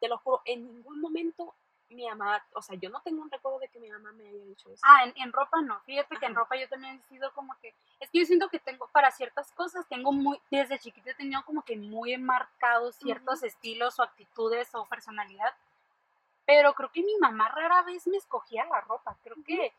[0.00, 1.54] Te lo juro, en ningún momento
[1.90, 4.44] mi mamá, o sea, yo no tengo un recuerdo de que mi mamá me haya
[4.44, 4.82] dicho eso.
[4.84, 5.80] Ah, en, ropa no.
[5.80, 8.58] Fíjate que en ropa yo también he sido como que, es que yo siento que
[8.58, 13.42] tengo, para ciertas cosas, tengo muy, desde chiquita he tenido como que muy marcados ciertos
[13.42, 15.54] estilos o actitudes o personalidad.
[16.46, 19.16] Pero creo que mi mamá rara vez me escogía la ropa.
[19.22, 19.72] Creo que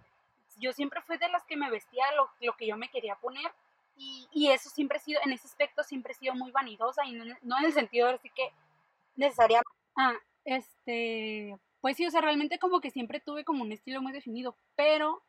[0.57, 3.51] yo siempre fui de las que me vestía lo, que yo me quería poner
[3.97, 7.13] y, y, eso siempre ha sido, en ese aspecto siempre he sido muy vanidosa y
[7.13, 8.51] no, en el sentido de que
[9.15, 14.01] necesariamente, ah, este, pues sí, o sea, realmente como que siempre tuve como un estilo
[14.01, 15.21] muy definido, pero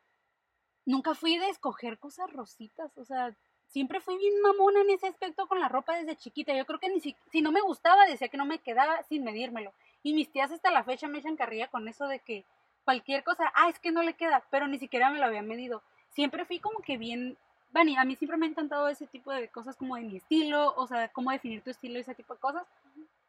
[0.85, 3.33] nunca fui de escoger cosas rositas, o sea,
[3.67, 6.89] siempre fui bien mamona en ese aspecto con la ropa desde chiquita, yo creo que
[6.89, 9.73] ni si, si no me gustaba decía que no me quedaba sin medírmelo,
[10.03, 12.45] y mis tías hasta la fecha me echan carrilla con eso de que
[12.87, 15.83] cualquier cosa, ah, es que no le queda, pero ni siquiera me lo había medido.
[16.11, 17.37] Siempre fui como que bien,
[17.73, 20.73] bueno, a mí siempre me ha encantado ese tipo de cosas como de mi estilo,
[20.77, 22.63] o sea, cómo definir tu estilo y ese tipo de cosas,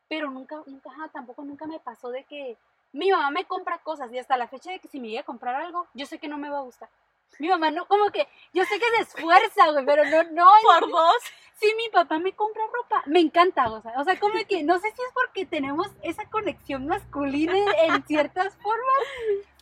[0.08, 2.56] pero nunca, nunca, tampoco nunca me pasó de que
[2.92, 5.24] mi mamá me compra cosas y hasta la fecha de que si me llega a
[5.24, 6.88] comprar algo, yo sé que no me va a gustar.
[7.38, 10.46] Mi mamá no, como que, yo sé que se esfuerza, güey, pero no, no.
[10.62, 11.22] Por dos.
[11.54, 14.78] Sí, mi papá me compra ropa, me encanta, o sea, o sea, como que, no
[14.78, 19.02] sé si es porque tenemos esa conexión masculina en ciertas formas,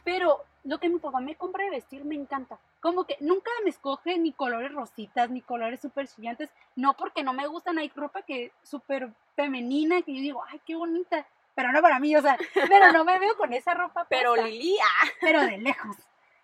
[0.04, 2.58] pero lo que mi papá me compra de vestir me encanta.
[2.80, 7.32] Como que nunca me escoge ni colores rositas, ni colores súper chillantes, no porque no
[7.32, 11.80] me gustan, hay ropa que súper femenina, que yo digo, ay, qué bonita, pero no
[11.80, 12.36] para mí, o sea,
[12.68, 14.06] pero no me veo con esa ropa.
[14.10, 14.84] Pero Lilia.
[15.22, 15.96] Pero de lejos.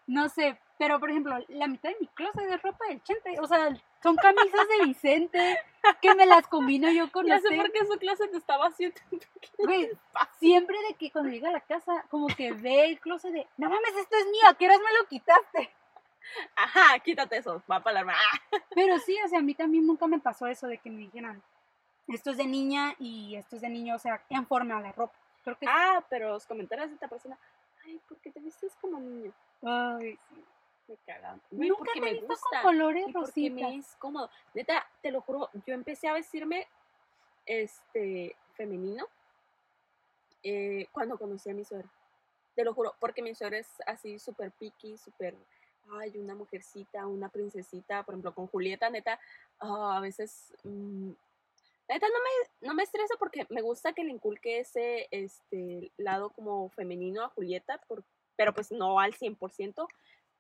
[0.07, 3.39] No sé, pero, por ejemplo, la mitad de mi closet de ropa del Chente.
[3.39, 3.69] O sea,
[4.03, 5.61] son camisas de Vicente
[6.01, 8.97] que me las combino yo con Ya sé por qué su closet estaba haciendo.
[9.59, 9.93] Güey,
[10.41, 13.71] siempre de que cuando llega a la casa, como que ve el closet de, no
[13.71, 15.71] mames, esto es mío, ¿a qué horas me lo quitaste?
[16.57, 18.17] Ajá, quítate eso, va para la
[18.75, 21.41] Pero sí, o sea, a mí también nunca me pasó eso de que me dijeran,
[22.09, 24.91] esto es de niña y esto es de niño, o sea, en forma a la
[24.91, 25.15] ropa.
[25.45, 27.39] Creo que Ah, pero los comentarios de esta persona,
[27.85, 29.33] ay, ¿por qué te vistes como niño?
[29.63, 30.45] Ay, sí.
[30.89, 31.41] Me cagan.
[31.51, 32.49] Güey, Nunca porque te me visto gusta.
[32.51, 33.71] con colores y porque rositas.
[33.71, 34.31] me es cómodo.
[34.55, 36.67] Neta, te lo juro, yo empecé a vestirme
[37.47, 39.07] este femenino
[40.43, 41.89] eh, cuando conocí a mi suegra.
[42.55, 45.35] Te lo juro, porque mi suegra es así súper picky, súper,
[45.93, 49.19] ay, una mujercita, una princesita, por ejemplo, con Julieta, neta,
[49.61, 51.11] ah, a veces, mm,
[51.89, 56.31] neta, no me, no me estresa porque me gusta que le inculque ese este, lado
[56.31, 58.05] como femenino a Julieta, por-
[58.37, 59.87] pero pues no al 100%.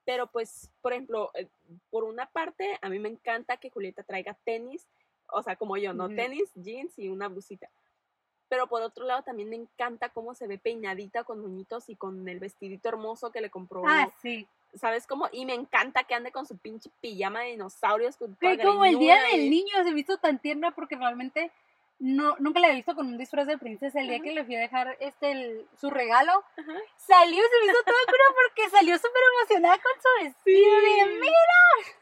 [0.04, 1.48] Pero pues, por ejemplo, eh,
[1.90, 4.86] por una parte, a mí me encanta que Julieta traiga tenis,
[5.28, 6.08] o sea, como yo, ¿no?
[6.08, 7.70] Tenis, jeans y una blusita.
[8.48, 12.28] Pero por otro lado, también me encanta cómo se ve peinadita con moñitos y con
[12.28, 13.82] el vestidito hermoso que le compró.
[13.86, 14.46] Ah, sí.
[14.74, 15.28] ¿Sabes cómo?
[15.32, 18.16] Y me encanta que ande con su pinche pijama de dinosaurios.
[18.16, 20.96] Con Que toda como el día del y- niño se me hizo tan tierna porque
[20.96, 21.50] realmente
[22.04, 24.00] no, nunca la he visto con un disfraz de princesa.
[24.00, 24.24] El día Ajá.
[24.24, 26.72] que le fui a dejar este el- su regalo, Ajá.
[26.96, 30.80] salió, se me hizo toda cura porque salió súper emocionada con su vestido.
[30.80, 31.00] Sí.
[31.00, 31.36] Y mira,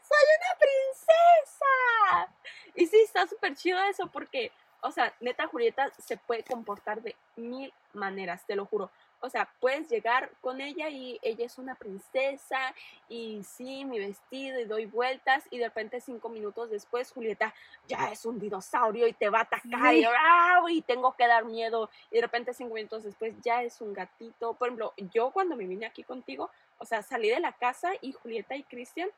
[0.01, 2.33] ¡Soy una princesa!
[2.75, 7.15] Y sí, está súper chido eso porque, o sea, neta Julieta se puede comportar de
[7.35, 8.89] mil maneras, te lo juro.
[9.23, 12.73] O sea, puedes llegar con ella y ella es una princesa
[13.07, 17.53] y sí, mi vestido y doy vueltas y de repente cinco minutos después Julieta
[17.87, 20.07] ya es un dinosaurio y te va a atacar y, Sí.
[20.77, 24.55] y tengo que dar miedo y de repente cinco minutos después ya es un gatito.
[24.55, 26.49] Por ejemplo, yo cuando me vine aquí contigo,
[26.79, 29.09] o sea, salí de la casa y Julieta y Cristian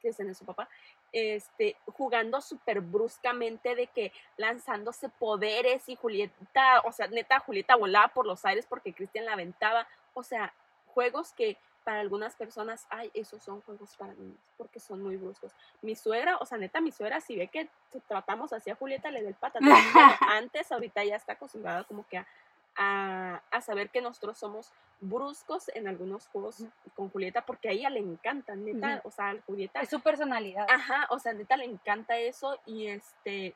[0.00, 0.68] Cristian es su papá,
[1.12, 8.08] este, jugando súper bruscamente de que lanzándose poderes y Julieta, o sea, neta, Julieta volaba
[8.08, 10.52] por los aires porque Cristian la aventaba, o sea,
[10.86, 15.52] juegos que para algunas personas, ay, esos son juegos para niños, porque son muy bruscos.
[15.80, 17.68] Mi suegra, o sea, neta, mi suegra, si ve que
[18.06, 19.68] tratamos así a Julieta, le da el patatán.
[20.28, 22.26] Antes, ahorita ya está acostumbrada como que a,
[22.76, 26.64] a, a saber que nosotros somos bruscos en algunos juegos
[26.94, 30.66] con Julieta, porque a ella le encanta, neta, o sea, a Julieta es su personalidad.
[30.70, 33.54] Ajá, o sea, neta le encanta eso y este,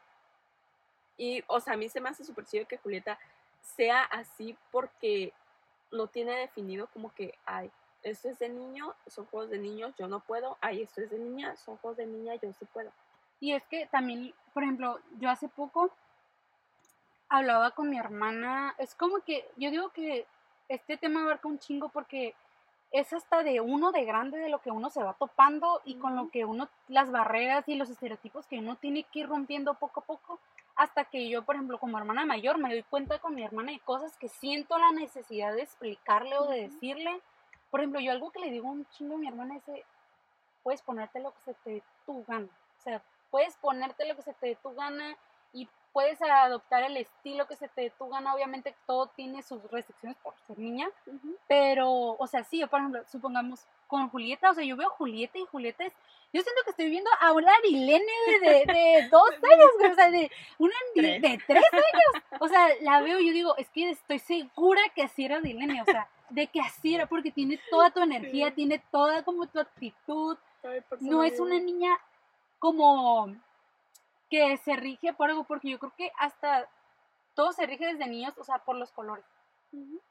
[1.16, 3.18] y o sea, a mí se me hace súper chido que Julieta
[3.60, 5.32] sea así porque
[5.92, 7.70] no tiene definido como que, ay,
[8.02, 11.18] esto es de niño, son juegos de niños, yo no puedo, ay, esto es de
[11.18, 12.90] niña, son juegos de niña, yo sí puedo.
[13.38, 15.90] Y es que también, por ejemplo, yo hace poco
[17.29, 20.27] hablaba con mi hermana, es como que yo digo que
[20.68, 22.35] este tema abarca un chingo porque
[22.93, 26.16] es hasta de uno de grande de lo que uno se va topando y con
[26.16, 30.01] lo que uno, las barreras y los estereotipos que uno tiene que ir rompiendo poco
[30.01, 30.39] a poco,
[30.77, 33.81] hasta que yo, por ejemplo, como hermana mayor, me doy cuenta con mi hermana de
[33.81, 37.20] cosas que siento la necesidad de explicarle o de decirle.
[37.70, 39.85] Por ejemplo, yo algo que le digo un chingo a mi hermana es, de,
[40.62, 42.49] puedes ponerte lo que se te dé tu gana.
[42.79, 45.16] O sea, puedes ponerte lo que se te dé tu gana
[45.97, 48.34] puedes adoptar el estilo que se te tu gana.
[48.34, 50.90] Obviamente todo tiene sus restricciones por ser niña,
[51.49, 55.38] pero, o sea, sí, yo, por ejemplo, supongamos con Julieta, o sea, yo veo Julieta
[55.38, 55.94] y Julieta es,
[56.34, 60.30] yo siento que estoy viendo a una Arilene de, de, dos años, o sea, de
[60.59, 61.22] una Tres.
[61.22, 65.03] de tres años, o sea, la veo y yo digo, es que estoy segura que
[65.03, 68.57] así era Arilene, o sea, de que así era, porque tiene toda tu energía, Sí.
[68.57, 70.36] tiene toda como tu actitud,
[71.01, 71.99] no es una niña
[72.59, 73.34] como
[74.31, 76.68] que se rige por algo, porque yo creo que hasta
[77.35, 79.24] todo se rige desde niños, o sea, por los colores,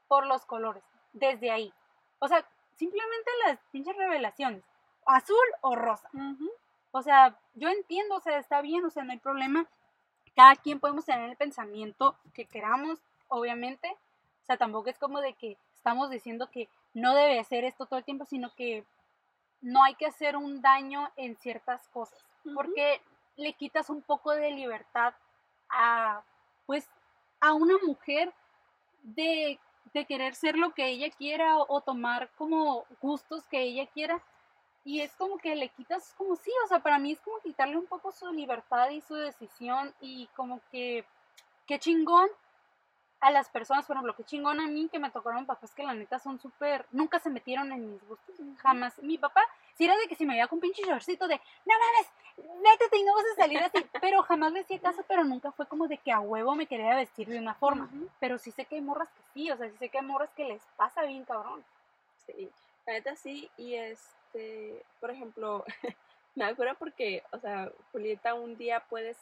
[0.07, 1.73] por los colores, desde ahí.
[2.19, 2.45] O sea,
[2.75, 4.63] simplemente las pinches revelaciones,
[5.05, 6.09] azul o rosa.
[6.91, 9.67] O sea, yo entiendo, o sea, está bien, o sea, no hay problema.
[10.35, 13.89] Cada quien podemos tener el pensamiento que queramos, obviamente.
[14.43, 17.99] O sea, tampoco es como de que estamos diciendo que no debe ser esto todo
[17.99, 18.85] el tiempo, sino que
[19.61, 23.01] no hay que hacer un daño en ciertas cosas, porque
[23.37, 25.13] le quitas un poco de libertad
[25.69, 26.23] a,
[26.65, 26.87] pues,
[27.39, 28.33] a una mujer
[29.03, 29.59] de,
[29.93, 34.21] de querer ser lo que ella quiera o, o tomar como gustos que ella quiera.
[34.83, 37.75] Y es como que le quitas, como sí, o sea, para mí es como quitarle
[37.75, 41.03] un poco su libertad y su decisión y como que,
[41.65, 42.29] qué chingón
[43.25, 45.95] a las personas, por ejemplo, qué chingón a mí que me tocaron papás que la
[45.95, 49.01] neta son súper, nunca se metieron en mis gustos, jamás.
[49.01, 49.41] Mi papá,
[49.73, 53.03] si era de que si me veía con pinche shortcito de, no mames, métete y
[53.03, 55.97] no vas a salir así, pero jamás le hacía caso, pero nunca fue como de
[55.97, 57.89] que a huevo me quería vestir de una forma.
[58.19, 60.29] Pero sí sé que hay morras que sí, o sea, sí sé que hay morras
[60.35, 61.65] que les pasa bien cabrón.
[62.27, 62.51] Sí,
[62.85, 65.65] la neta sí, y este, por ejemplo,
[66.35, 69.17] me acuerdo porque, o sea, Julieta un día puedes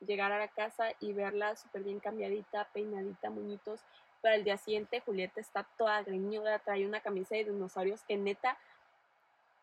[0.00, 3.80] llegar a la casa y verla súper bien cambiadita, peinadita, muñitos,
[4.22, 8.58] pero el día siguiente Julieta está toda greñuda, trae una camisa de dinosaurios que neta,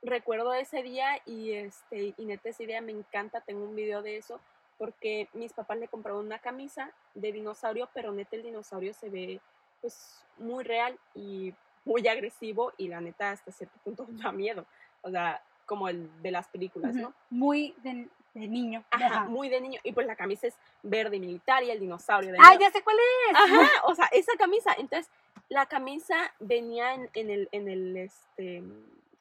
[0.02, 4.18] recuerdo ese día y este, y neta ese día me encanta, tengo un video de
[4.18, 4.40] eso,
[4.78, 9.40] porque mis papás le compraron una camisa de dinosaurio, pero neta el dinosaurio se ve
[9.82, 11.54] pues muy real y
[11.86, 14.66] muy agresivo y la neta hasta cierto punto da miedo.
[15.02, 17.14] O sea, como el de las películas, ¿no?
[17.30, 18.84] Muy de, de niño.
[18.92, 19.80] Ajá, muy de niño.
[19.84, 22.98] Y pues la camisa es verde militar y el dinosaurio de Ah, ya sé cuál
[23.30, 23.36] es.
[23.38, 24.74] Ajá, o sea, esa camisa.
[24.78, 25.12] Entonces,
[25.50, 28.64] la camisa venía en, en el, en el este,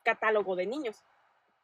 [0.03, 1.03] catálogo de niños.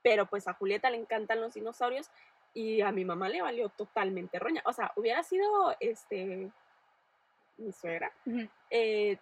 [0.02, 2.10] Pero pues a Julieta le encantan los dinosaurios
[2.54, 4.62] y a mi mamá le valió totalmente roña.
[4.64, 6.50] O sea, hubiera sido este
[7.56, 8.12] mi suegra.
[8.70, 9.18] eh,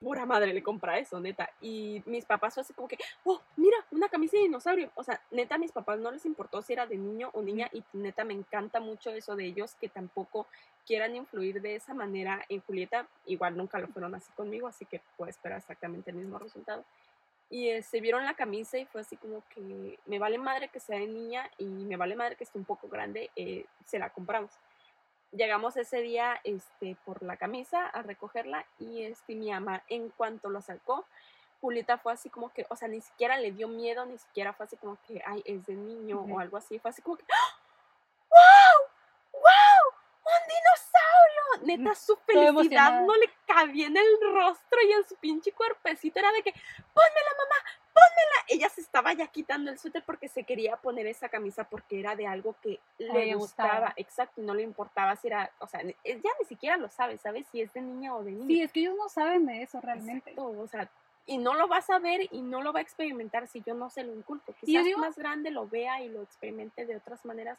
[0.00, 1.50] pura madre le compra eso, neta.
[1.60, 4.90] Y mis papás fue así como que, oh, mira, una camisa de dinosaurio.
[4.94, 7.68] O sea, neta, a mis papás no les importó si era de niño o niña
[7.72, 10.46] y neta me encanta mucho eso de ellos que tampoco
[10.86, 13.06] quieran influir de esa manera en Julieta.
[13.26, 16.84] Igual nunca lo fueron así conmigo, así que puedo esperar exactamente el mismo resultado.
[17.50, 20.80] Y se este, vieron la camisa y fue así como que me vale madre que
[20.80, 24.10] sea de niña y me vale madre que esté un poco grande, eh, se la
[24.10, 24.52] compramos
[25.32, 30.50] llegamos ese día este, por la camisa a recogerla y este, mi mamá en cuanto
[30.50, 31.06] lo sacó,
[31.60, 34.66] Julieta fue así como que, o sea, ni siquiera le dio miedo, ni siquiera fue
[34.66, 37.24] así como que, ay, es de niño o algo así, fue así como que,
[38.30, 38.88] ¡Wow!
[39.32, 40.00] ¡Wow!
[40.24, 41.66] ¡Un dinosaurio!
[41.66, 46.32] Neta, su felicidad no le cabía en el rostro y en su pinche cuerpecito, era
[46.32, 47.56] de que, la mamá,
[48.00, 48.46] pónmela.
[48.48, 52.16] Ella se estaba ya quitando el suéter porque se quería poner esa camisa porque era
[52.16, 53.92] de algo que le gustaba.
[53.96, 57.46] Exacto, y no le importaba si era, o sea, ya ni siquiera lo sabe, ¿sabes?
[57.52, 58.46] Si es de niña o de niño.
[58.46, 60.34] Sí, es que ellos no saben de eso realmente.
[60.36, 60.90] o sea,
[61.26, 63.90] y no lo vas a ver y no lo va a experimentar si yo no
[63.90, 64.52] se lo inculco.
[64.60, 67.58] Quizás más grande lo vea y lo experimente de otras maneras,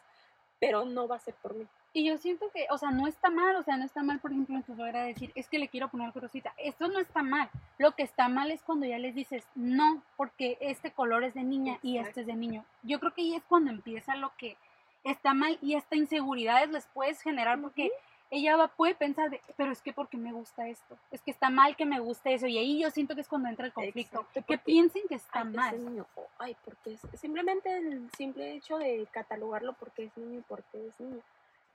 [0.58, 1.66] pero no va a ser por mí.
[1.94, 4.32] Y yo siento que, o sea, no está mal, o sea, no está mal, por
[4.32, 6.54] ejemplo, en tu suegra decir, es que le quiero poner crucita.
[6.56, 7.50] Esto no está mal.
[7.78, 11.42] Lo que está mal es cuando ya les dices, no, porque este color es de
[11.42, 12.64] niña y este es de niño.
[12.82, 14.56] Yo creo que ahí es cuando empieza lo que
[15.04, 17.90] está mal y hasta inseguridades les puedes generar porque
[18.30, 21.50] ella va, puede pensar, de, pero es que porque me gusta esto, es que está
[21.50, 24.26] mal que me guste eso, y ahí yo siento que es cuando entra el conflicto,
[24.46, 25.84] que piensen que está mal.
[25.84, 26.06] niño,
[26.38, 30.98] ay, porque es simplemente el simple hecho de catalogarlo porque es niño y porque es
[30.98, 31.20] niño.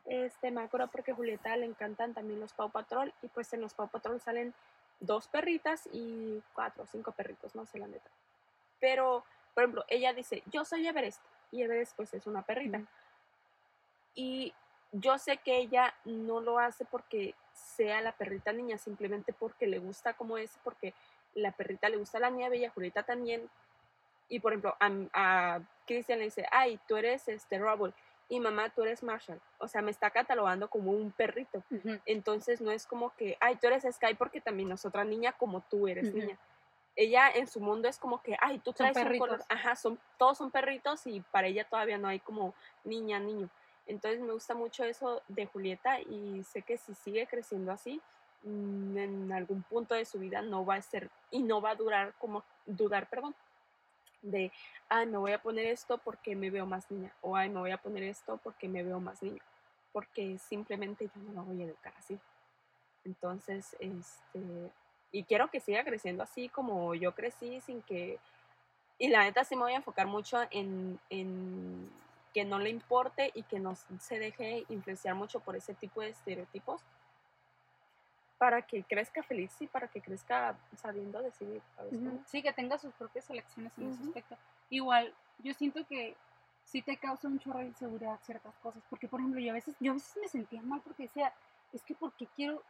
[0.08, 3.62] Este, me acuerdo porque a Julieta le encantan también los Pau Patrol, y pues en
[3.62, 4.54] los Pau Patrol salen
[5.02, 8.10] dos perritas y cuatro o cinco perritos, no sé la neta.
[8.80, 12.82] Pero, por ejemplo, ella dice, yo soy Everest, y Everest pues es una perrita.
[14.16, 14.54] Y
[14.94, 19.80] yo sé que ella no lo hace porque sea la perrita niña, simplemente porque le
[19.80, 20.94] gusta como es, porque
[21.36, 23.50] la perrita le gusta la nieve y a Julieta también.
[24.30, 27.94] Y por ejemplo, a, a Cristian le dice, ay, tú eres este Rubble
[28.30, 29.40] y mamá, tú eres Marshall.
[29.60, 31.64] O sea, me está catalogando como un perrito.
[32.06, 35.62] Entonces no es como que, ay, tú eres Sky porque también es otra niña como
[35.62, 36.38] tú eres niña.
[36.96, 39.44] Ella en su mundo es como que, ay, tú traes un color.
[39.48, 42.54] Ajá, son, todos son perritos y para ella todavía no hay como
[42.84, 43.50] niña, niño.
[43.86, 48.02] Entonces me gusta mucho eso de Julieta y sé que si sigue creciendo así,
[48.44, 51.76] mm, en algún punto de su vida no va a ser y no va a
[51.76, 53.34] durar como dudar, perdón,
[54.22, 54.52] de,
[54.90, 57.72] ay, me voy a poner esto porque me veo más niña o ay, me voy
[57.72, 59.42] a poner esto porque me veo más niño,
[59.92, 62.20] porque simplemente yo no la voy a educar así.
[63.06, 64.72] Entonces, este,
[65.12, 68.20] y quiero que siga creciendo así como yo crecí sin que,
[68.98, 71.90] y la neta sí me voy a enfocar mucho en, en
[72.34, 76.10] que no le importe y que no se deje influenciar mucho por ese tipo de
[76.10, 76.82] estereotipos
[78.38, 81.62] para que crezca feliz y para que crezca sabiendo decidir.
[82.26, 84.38] Sí, que tenga sus propias elecciones en ese aspecto.
[84.70, 86.16] Igual, yo siento que
[86.64, 89.76] sí te causa un chorro de inseguridad ciertas cosas, porque por ejemplo, yo a veces,
[89.80, 91.34] yo a veces me sentía mal porque decía,
[91.74, 92.62] es que porque quiero,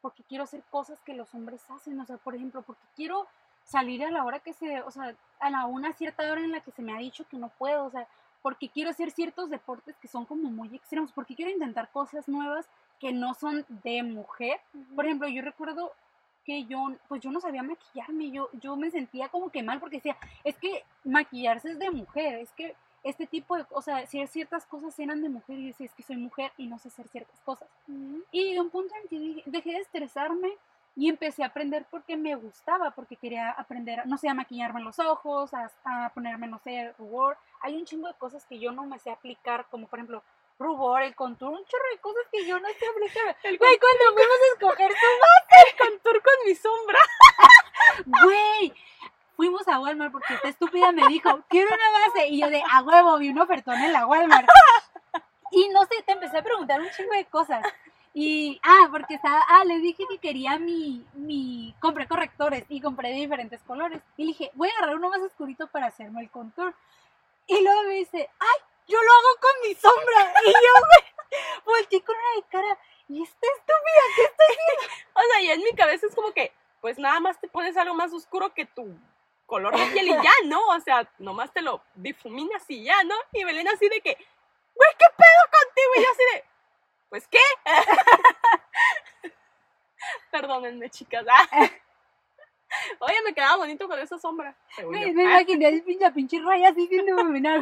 [0.00, 3.26] porque quiero hacer cosas que los hombres hacen, o sea, por ejemplo, porque quiero
[3.64, 6.60] salir a la hora que se, o sea, a la una cierta hora en la
[6.60, 8.08] que se me ha dicho que no puedo, o sea,
[8.42, 12.68] porque quiero hacer ciertos deportes que son como muy extremos, porque quiero intentar cosas nuevas
[12.98, 14.60] que no son de mujer.
[14.94, 15.92] Por ejemplo, yo recuerdo
[16.44, 19.96] que yo, pues yo no sabía maquillarme, yo, yo me sentía como que mal porque
[19.96, 22.74] decía, es que maquillarse es de mujer, es que
[23.04, 26.02] este tipo de, o sea, si ciertas cosas eran de mujer y decía, es que
[26.02, 27.68] soy mujer y no sé hacer ciertas cosas.
[28.32, 30.50] Y de un punto en que dejé de estresarme
[30.96, 34.98] y empecé a aprender porque me gustaba, porque quería aprender, no sé, a maquillarme los
[34.98, 37.36] ojos, a, ponerme, no sé, rubor.
[37.60, 40.24] Hay un chingo de cosas que yo no me sé aplicar, como por ejemplo,
[40.58, 43.36] rubor, el contour, un chorro de cosas que yo no sé aplicar.
[43.42, 46.98] Güey, cuando fuimos a escoger tu base, el contour con mi sombra.
[48.24, 48.74] Güey,
[49.36, 52.28] fuimos a Walmart porque esta estúpida me dijo, quiero una base.
[52.28, 54.48] Y yo de, a huevo, vi un ofertón en la Walmart.
[55.50, 57.64] Y no sé, te empecé a preguntar un chingo de cosas.
[58.12, 63.10] Y, ah, porque estaba, ah, le dije que quería mi, mi, compré correctores y compré
[63.10, 64.02] de diferentes colores.
[64.16, 66.74] Y le dije, voy a agarrar uno más oscurito para hacerme el contour.
[67.46, 70.34] Y luego me dice, ay, yo lo hago con mi sombra.
[70.44, 70.72] Y yo,
[71.30, 72.78] me volteé con una de cara
[73.08, 74.94] ¿y esta estúpida qué está haciendo?
[75.14, 77.94] O sea, y en mi cabeza es como que, pues nada más te pones algo
[77.94, 78.98] más oscuro que tu
[79.46, 80.60] color de piel y ya, ¿no?
[80.68, 83.14] O sea, nomás te lo difuminas y ya, ¿no?
[83.32, 85.92] Y Belén así de que, güey, ¿qué pedo contigo?
[85.96, 86.44] Y yo así de,
[87.08, 87.38] pues, ¿qué?
[90.30, 91.26] Perdónenme, chicas.
[91.28, 91.48] Ah.
[93.00, 94.54] Oye, me quedaba bonito con esa sombra.
[94.78, 97.60] Me, me imaginé así pinche pinche raya así sin difuminar.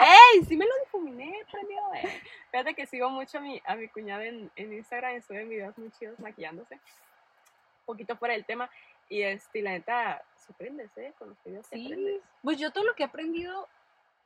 [0.00, 0.44] ¡Ey!
[0.44, 2.20] Sí me lo difuminé, premio, eh.
[2.50, 5.76] Fíjate que sigo mucho a mi, a mi cuñada en, en Instagram y suben videos
[5.78, 6.74] muy chidos maquillándose.
[6.74, 8.70] Un poquito fuera del tema.
[9.08, 11.12] Y este, y la neta, sorprendes, ¿eh?
[11.18, 12.22] Con los videos que Sí, aprendes.
[12.42, 13.68] pues yo todo lo que he aprendido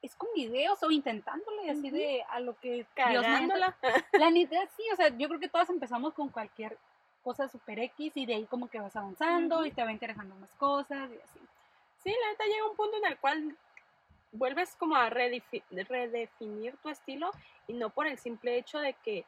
[0.02, 1.96] es con videos o intentándole así Ujú.
[1.96, 2.86] de a lo que Dios.
[2.94, 3.76] Cagándola.
[4.12, 6.76] La neta sí, o sea, yo creo que todas empezamos con cualquier
[7.22, 10.50] cosa super X y de ahí como que vas avanzando y te va interesando más
[10.58, 11.40] cosas y así.
[12.04, 13.56] Sí, la neta llega un punto en el cual
[14.36, 17.30] vuelves como a redefi- redefinir tu estilo
[17.66, 19.24] y no por el simple hecho de que,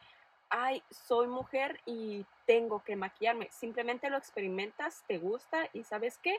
[0.51, 3.49] ay, soy mujer y tengo que maquillarme.
[3.51, 6.39] Simplemente lo experimentas, te gusta y sabes qué,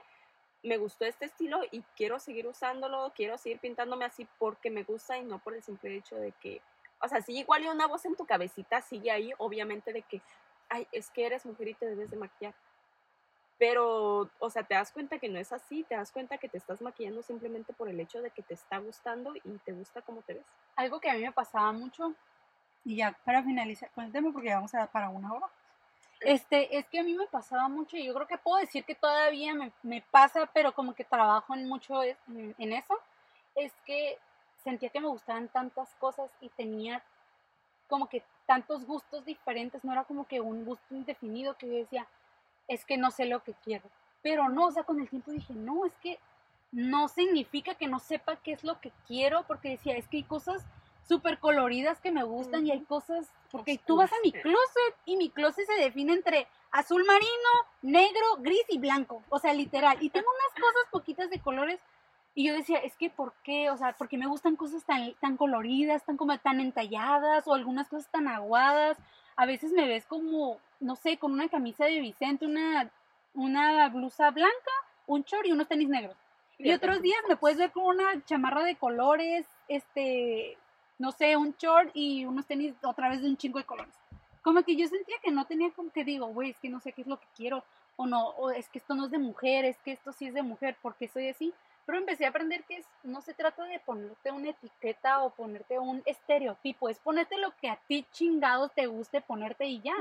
[0.63, 5.17] me gustó este estilo y quiero seguir usándolo, quiero seguir pintándome así porque me gusta
[5.17, 6.61] y no por el simple hecho de que,
[7.01, 10.21] o sea, sí, igual y una voz en tu cabecita sigue ahí, obviamente de que,
[10.67, 12.53] ay, es que eres mujer y te debes de maquillar.
[13.59, 16.57] Pero, o sea, te das cuenta que no es así, te das cuenta que te
[16.57, 20.21] estás maquillando simplemente por el hecho de que te está gustando y te gusta cómo
[20.21, 20.45] te ves.
[20.77, 22.13] Algo que a mí me pasaba mucho,
[22.85, 25.47] y ya para finalizar con el tema, porque vamos a para una hora,
[26.21, 28.95] este, es que a mí me pasaba mucho, y yo creo que puedo decir que
[28.95, 32.97] todavía me, me pasa, pero como que trabajo en mucho en, en eso,
[33.55, 34.17] es que
[34.63, 37.03] sentía que me gustaban tantas cosas y tenía
[37.89, 42.07] como que tantos gustos diferentes, no era como que un gusto indefinido que yo decía,
[42.69, 43.83] es que no sé lo que quiero.
[44.21, 46.19] Pero no, o sea, con el tiempo dije, no, es que
[46.71, 50.23] no significa que no sepa qué es lo que quiero, porque decía, es que hay
[50.23, 50.65] cosas
[51.07, 55.17] súper coloridas que me gustan y hay cosas, porque tú vas a mi closet y
[55.17, 57.49] mi closet se define entre azul marino,
[57.81, 59.97] negro, gris y blanco, o sea, literal.
[60.01, 61.79] Y tengo unas cosas poquitas de colores
[62.35, 63.71] y yo decía, es que ¿por qué?
[63.71, 67.89] O sea, porque me gustan cosas tan, tan coloridas, tan como tan entalladas o algunas
[67.89, 68.97] cosas tan aguadas.
[69.39, 72.91] A veces me ves como, no sé, con una camisa de Vicente, una,
[73.33, 74.71] una blusa blanca,
[75.07, 76.17] un short y unos tenis negros.
[76.57, 80.57] Y otros días me puedes ver con una chamarra de colores, este,
[80.97, 83.95] no sé, un short y unos tenis otra vez de un chingo de colores.
[84.41, 86.91] Como que yo sentía que no tenía como que digo, güey, es que no sé
[86.91, 87.63] qué es lo que quiero,
[87.95, 90.33] o no, o es que esto no es de mujer, es que esto sí es
[90.33, 91.53] de mujer, porque soy así.
[91.89, 95.79] Pero empecé a aprender que es- no se trata de ponerte una etiqueta o ponerte
[95.79, 99.95] un estereotipo, es ponerte lo que a ti chingados te guste ponerte y ya.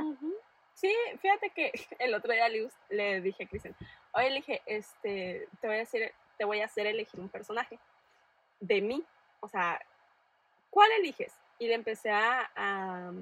[0.74, 3.74] Sí, fíjate que el otro día le, le dije a Cristian,
[4.12, 7.78] oye, le dije, este, te voy a hacer, te voy a hacer elegir un personaje
[8.60, 9.02] de mí.
[9.40, 9.80] O sea,
[10.68, 11.32] ¿cuál eliges?
[11.58, 13.12] Y le empecé a, a,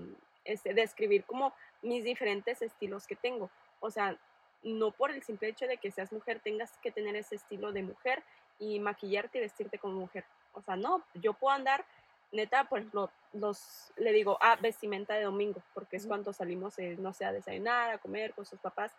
[0.44, 3.48] este, describir como mis diferentes estilos que tengo.
[3.78, 4.18] O sea,
[4.64, 7.84] no por el simple hecho de que seas mujer tengas que tener ese estilo de
[7.84, 8.24] mujer
[8.58, 10.24] y maquillarte y vestirte como mujer.
[10.52, 11.84] O sea, no, yo puedo andar,
[12.32, 16.96] neta, por ejemplo, los, le digo, ah, vestimenta de domingo, porque es cuando salimos, eh,
[16.98, 18.92] no sé, a desayunar, a comer con sus papás.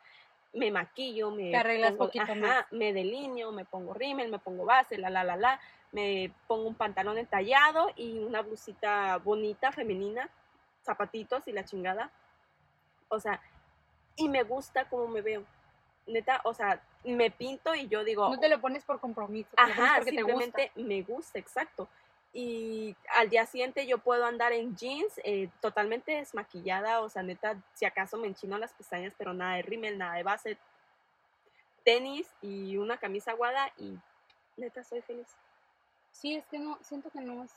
[0.54, 2.66] Me maquillo, me Te arreglas pongo- poquito ajá, más.
[2.72, 5.60] me delineo, me pongo rímel, me pongo base, la, la, la, la,
[5.92, 10.30] me pongo un pantalón entallado y una blusita bonita, femenina,
[10.84, 12.12] zapatitos y la chingada.
[13.10, 13.42] O sea,
[14.16, 15.44] y me gusta cómo me veo.
[16.08, 19.96] Neta, o sea, me pinto y yo digo, No te lo pones por compromiso, Ajá,
[19.98, 20.40] porque te gusta.
[20.40, 21.88] simplemente me gusta, exacto.
[22.34, 27.58] Y al día siguiente yo puedo andar en jeans eh, totalmente desmaquillada, o sea, neta,
[27.74, 30.58] si acaso me enchino las pestañas, pero nada de rímel, nada de base,
[31.84, 33.98] tenis y una camisa aguada y
[34.58, 35.28] neta soy feliz.
[36.12, 37.52] Sí, es que no, siento que no es.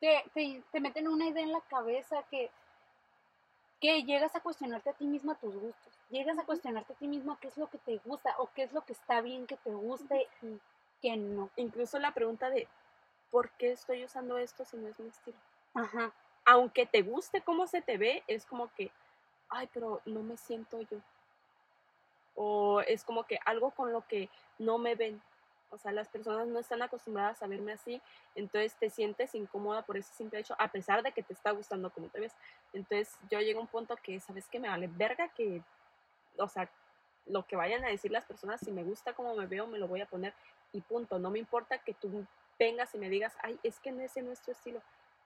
[0.00, 2.50] Te, te, te meten una idea en la cabeza que,
[3.84, 5.92] que llegas a cuestionarte a ti misma tus gustos.
[6.08, 8.72] Llegas a cuestionarte a ti misma qué es lo que te gusta o qué es
[8.72, 10.58] lo que está bien que te guste y
[11.02, 11.50] que no.
[11.56, 12.66] Incluso la pregunta de
[13.30, 15.36] ¿por qué estoy usando esto si no es mi estilo?
[15.74, 16.14] Ajá.
[16.46, 18.90] Aunque te guste cómo se te ve, es como que,
[19.50, 20.96] ay, pero no me siento yo.
[22.36, 25.20] O es como que algo con lo que no me ven.
[25.74, 28.00] O sea, las personas no están acostumbradas a verme así,
[28.34, 31.90] entonces te sientes incómoda por ese simple hecho, a pesar de que te está gustando
[31.90, 32.32] cómo te ves.
[32.72, 34.60] Entonces yo llego a un punto que, ¿sabes qué?
[34.60, 35.62] Me vale verga que,
[36.38, 36.70] o sea,
[37.26, 39.88] lo que vayan a decir las personas, si me gusta cómo me veo, me lo
[39.88, 40.32] voy a poner
[40.72, 41.18] y punto.
[41.18, 42.24] No me importa que tú
[42.58, 44.12] vengas y me digas, ay, es que no es
[44.42, 44.80] tu estilo.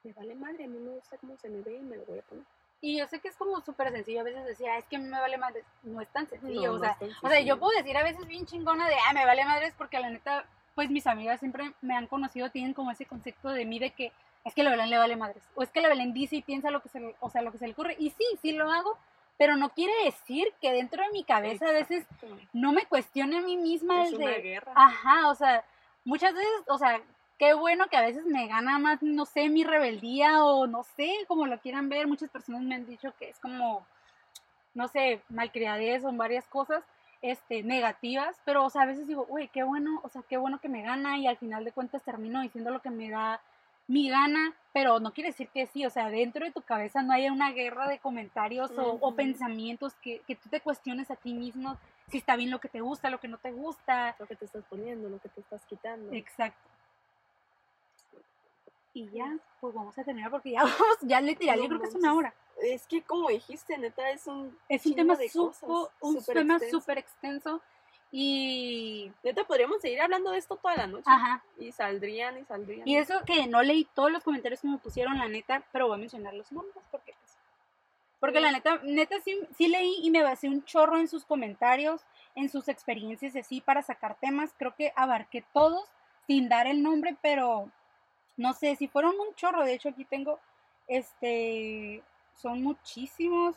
[0.05, 2.21] Me vale madre, a mí me gusta cómo se me ve y me lo voy
[2.21, 2.45] a poner.
[2.81, 4.21] Y yo sé que es como súper sencillo.
[4.21, 5.65] A veces decía, "Ah, es que a mí me vale madres.
[5.83, 6.73] No es tan sencillo.
[6.73, 9.25] No, o sea, o sea, yo puedo decir a veces bien chingona de, ah, me
[9.27, 13.07] vale madres porque la neta, pues mis amigas siempre me han conocido, tienen como ese
[13.07, 14.13] concepto de mí de que
[14.45, 16.71] es que la Belén le vale madres, o es que la Belén dice y piensa
[16.71, 18.71] lo que se, le- o sea, lo que se le ocurre, y sí, sí lo
[18.71, 18.97] hago,
[19.37, 22.07] pero no quiere decir que dentro de mi cabeza a veces
[22.53, 24.73] no me cuestione a mí misma es el una de, guerra.
[24.75, 25.65] Ajá, o sea,
[26.05, 27.01] muchas veces, o sea,
[27.39, 31.11] qué bueno que a veces me gana más, no sé, mi rebeldía o no sé,
[31.27, 32.07] como lo quieran ver.
[32.07, 33.87] Muchas personas me han dicho que es como,
[34.75, 36.83] no sé, malcriadez o varias cosas
[37.23, 40.61] este, negativas, pero, o sea, a veces digo, uy, qué bueno, o sea, qué bueno
[40.61, 43.41] que me gana y al final de cuentas termino diciendo lo que me da
[43.89, 47.13] mi gana, pero no quiere decir que sí, o sea, dentro de tu cabeza no
[47.13, 51.79] haya una guerra de comentarios o, pensamientos que, que tú te cuestiones a ti mismo
[52.11, 54.17] si está bien lo que te gusta, lo que no te gusta.
[54.19, 56.13] Lo que te estás poniendo, lo que te estás quitando.
[56.13, 56.69] Exacto.
[58.95, 61.89] Y ya, pues vamos a terminar porque ya vamos, ya literal, No yo creo que
[61.89, 62.35] es una hora.
[62.63, 66.35] Es que como dijiste, neta, es un Es un tema de supo- cosas, un súper
[66.37, 66.81] tema extenso.
[66.81, 67.61] súper extenso
[68.11, 71.05] y Neta, podríamos seguir hablando de esto toda la noche.
[71.07, 71.43] ajá.
[71.59, 72.89] Y saldrían y saldrían.
[72.89, 75.97] Y eso que no leí todos los comentarios que me pusieron, la neta, pero voy
[75.97, 77.37] a mencionar los nombres porque pues,
[78.19, 82.01] porque la neta, neta sí, sí leí y me basé un chorro en sus comentarios,
[82.35, 84.53] en sus experiencias y así para sacar temas.
[84.59, 85.85] Creo que abarqué todos
[86.27, 87.71] sin dar el nombre, pero
[88.39, 90.39] no sé, si fueron un chorro, de hecho aquí tengo,
[90.87, 92.03] este,
[92.37, 93.57] son muchísimos.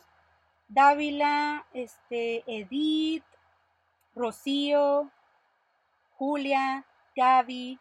[0.68, 3.24] Dávila, este, Edith,
[4.14, 5.10] Rocío,
[6.16, 7.78] Julia, Gaby,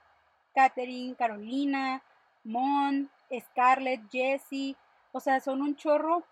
[0.53, 2.03] Katherine, Carolina,
[2.43, 4.75] Mon, Scarlett, Jessie,
[5.11, 6.23] o sea, son un chorro.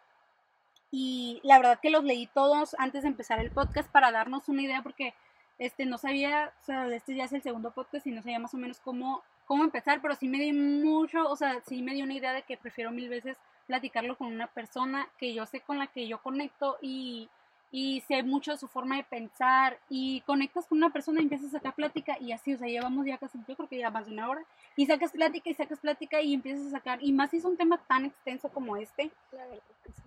[0.92, 4.62] Y la verdad que los leí todos antes de empezar el podcast para darnos una
[4.62, 5.14] idea, porque
[5.60, 8.54] este no sabía, o sea, este ya es el segundo podcast y no sabía más
[8.54, 12.04] o menos cómo, cómo empezar, pero sí me di mucho, o sea, sí me dio
[12.04, 13.36] una idea de que prefiero mil veces
[13.66, 17.28] platicarlo con una persona que yo sé con la que yo conecto y,
[17.72, 21.48] y sé mucho de su forma de pensar y conectas con una persona y empiezas
[21.48, 24.06] a sacar plática y así, o sea, llevamos ya casi, yo creo que ya más
[24.06, 24.44] de una hora
[24.76, 27.58] y sacas plática y sacas plática y empiezas a sacar, y más si es un
[27.58, 30.04] tema tan extenso como este, La verdad que sí.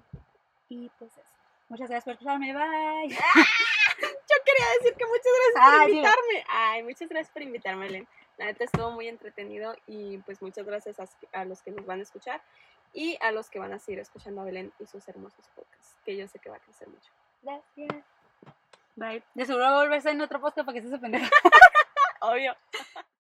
[0.68, 1.20] y pues eso.
[1.68, 3.08] Muchas gracias por escucharme, bye.
[4.02, 6.44] Yo quería decir que muchas gracias por Ah, invitarme.
[6.48, 8.08] Ay, muchas gracias por invitarme, Elen.
[8.38, 12.00] La neta estuvo muy entretenido y pues muchas gracias a, a los que nos van
[12.00, 12.42] a escuchar
[12.92, 16.16] y a los que van a seguir escuchando a Belén y sus hermosos podcasts, que
[16.16, 17.10] yo sé que va a crecer mucho.
[17.42, 18.04] Gracias.
[18.96, 19.22] Bye.
[19.34, 21.30] De seguro volverse en otro podcast para que se pendeja.
[22.20, 22.54] Obvio.